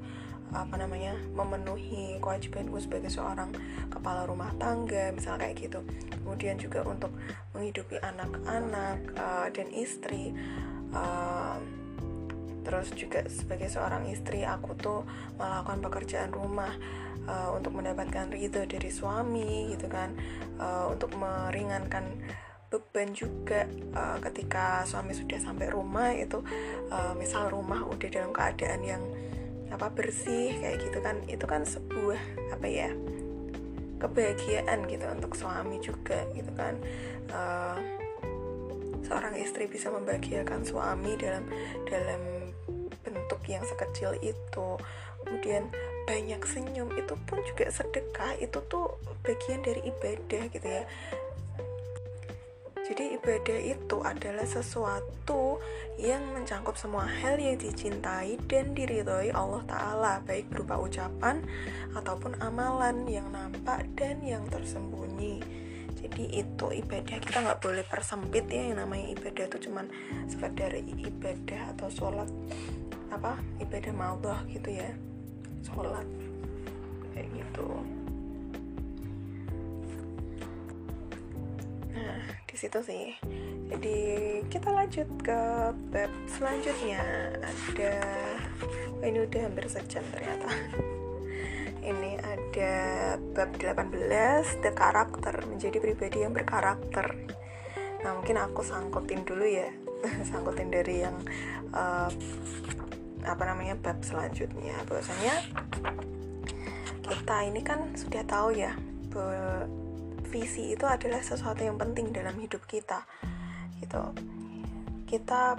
[0.54, 3.50] apa namanya memenuhi kewajibanku sebagai seorang
[3.90, 5.80] kepala rumah tangga misalnya kayak gitu.
[6.22, 7.10] Kemudian juga untuk
[7.52, 10.30] menghidupi anak-anak uh, dan istri
[10.94, 11.58] uh,
[12.64, 15.04] terus juga sebagai seorang istri aku tuh
[15.36, 16.72] melakukan pekerjaan rumah
[17.28, 20.16] uh, untuk mendapatkan ridho dari suami gitu kan.
[20.56, 22.08] Uh, untuk meringankan
[22.72, 26.42] beban juga uh, ketika suami sudah sampai rumah itu
[26.90, 29.02] uh, misal rumah udah dalam keadaan yang
[29.70, 31.20] apa bersih kayak gitu kan.
[31.28, 32.20] Itu kan sebuah
[32.56, 32.90] apa ya
[34.00, 36.74] kebahagiaan gitu untuk suami juga gitu kan.
[37.30, 37.78] Uh,
[39.04, 41.44] seorang istri bisa membahagiakan suami dalam
[41.84, 42.43] dalam
[43.04, 44.80] bentuk yang sekecil itu.
[45.24, 45.68] Kemudian
[46.08, 50.84] banyak senyum itu pun juga sedekah itu tuh bagian dari ibadah gitu ya.
[52.84, 55.56] Jadi ibadah itu adalah sesuatu
[55.96, 61.40] yang mencangkup semua hal yang dicintai dan diridhoi Allah Ta'ala Baik berupa ucapan
[61.96, 65.40] ataupun amalan yang nampak dan yang tersembunyi.
[65.96, 69.86] Jadi itu ibadah kita nggak boleh persempit ya Yang namanya ibadah itu cuman
[70.28, 72.28] sekedar ibadah atau sholat
[73.14, 74.90] apa ibadah Allah gitu ya.
[75.62, 76.06] Sholat.
[77.14, 77.68] Kayak gitu.
[81.94, 83.14] Nah di situ sih.
[83.70, 83.98] Jadi
[84.50, 85.40] kita lanjut ke
[85.94, 87.02] bab selanjutnya.
[87.42, 87.94] Ada
[88.98, 90.50] oh, ini udah hampir sejam ternyata.
[91.84, 92.76] Ini ada
[93.36, 97.12] bab 18 the karakter menjadi pribadi yang berkarakter.
[98.00, 99.68] Nah mungkin aku sangkutin dulu ya.
[100.32, 101.12] Sangkutin dari yang
[101.76, 102.08] uh,
[103.24, 104.76] apa namanya bab selanjutnya.
[104.88, 105.34] Bahwasanya
[107.04, 108.72] kita ini kan sudah tahu ya
[110.26, 113.06] visi itu adalah sesuatu yang penting dalam hidup kita
[113.78, 114.02] gitu.
[115.06, 115.54] Kita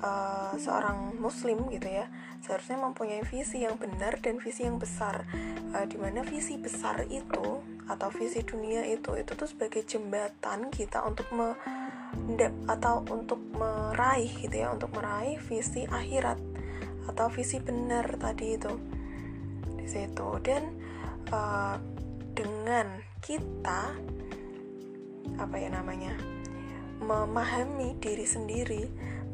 [0.00, 2.08] uh, seorang muslim gitu ya
[2.44, 5.28] seharusnya mempunyai visi yang benar dan visi yang besar.
[5.76, 11.04] Uh, di mana visi besar itu atau visi dunia itu itu tuh sebagai jembatan kita
[11.04, 11.52] untuk me
[12.70, 16.38] atau untuk meraih gitu ya untuk meraih visi akhirat
[17.08, 18.72] atau visi benar tadi itu
[19.78, 20.28] di situ.
[20.40, 20.62] Dan
[21.32, 21.76] uh,
[22.34, 23.94] dengan kita
[25.34, 26.14] apa ya namanya
[27.00, 28.84] memahami diri sendiri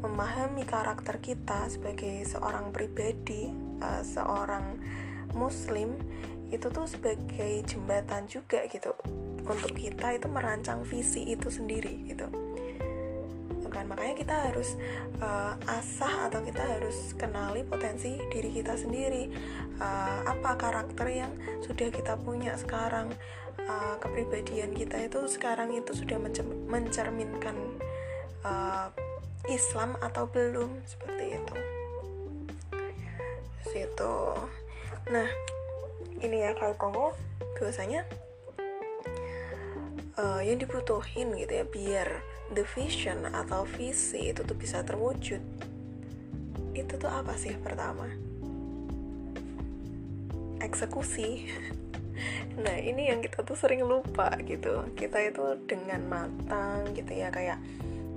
[0.01, 4.81] memahami karakter kita sebagai seorang pribadi uh, seorang
[5.37, 5.93] muslim
[6.51, 8.91] itu tuh sebagai jembatan juga gitu.
[9.41, 12.50] Untuk kita itu merancang visi itu sendiri gitu
[13.81, 13.89] kan?
[13.89, 14.77] Makanya kita harus
[15.17, 19.33] uh, asah atau kita harus kenali potensi diri kita sendiri.
[19.81, 21.33] Uh, apa karakter yang
[21.65, 23.09] sudah kita punya sekarang?
[23.61, 26.21] Uh, kepribadian kita itu sekarang itu sudah
[26.69, 27.57] mencerminkan
[28.45, 28.93] uh,
[29.49, 30.85] Islam atau belum?
[30.85, 31.55] Seperti itu.
[33.65, 34.17] Situ.
[35.09, 35.29] Nah
[36.21, 37.05] ini ya kalau kamu
[37.57, 38.05] biasanya
[40.17, 42.09] uh, yang dibutuhin gitu ya biar
[42.51, 45.41] the vision atau visi itu tuh bisa terwujud.
[46.75, 48.07] Itu tuh apa sih pertama?
[50.59, 51.29] Eksekusi.
[52.51, 54.85] Nah ini yang kita tuh sering lupa gitu.
[54.93, 57.57] Kita itu dengan matang gitu ya kayak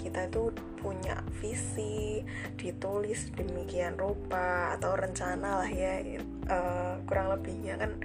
[0.05, 0.53] kita itu
[0.85, 2.20] punya visi
[2.61, 6.05] ditulis demikian rupa atau rencana lah ya
[6.53, 7.97] uh, kurang lebihnya kan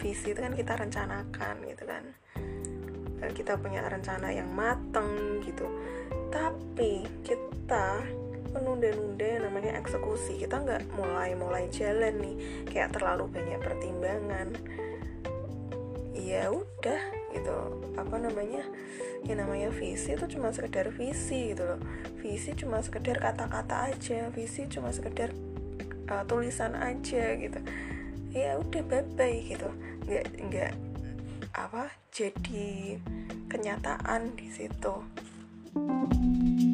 [0.00, 2.08] visi itu kan kita rencanakan gitu kan
[3.30, 5.70] kita punya rencana yang mateng gitu.
[6.34, 8.02] Tapi kita
[8.52, 10.42] menunda-nunda yang namanya eksekusi.
[10.42, 12.36] Kita nggak mulai-mulai jalan nih
[12.68, 14.48] kayak terlalu banyak pertimbangan.
[16.12, 17.02] Ya udah
[17.32, 17.56] gitu.
[17.94, 18.66] Apa namanya?
[19.22, 21.80] Yang namanya visi itu cuma sekedar visi gitu loh.
[22.20, 24.28] Visi cuma sekedar kata-kata aja.
[24.34, 25.32] Visi cuma sekedar
[26.10, 27.60] uh, tulisan aja gitu.
[28.32, 29.68] Ya udah bye bye gitu.
[30.08, 30.72] Nggak nggak
[31.52, 33.00] apa jadi
[33.48, 35.00] kenyataan di situ.
[35.72, 36.71] thank you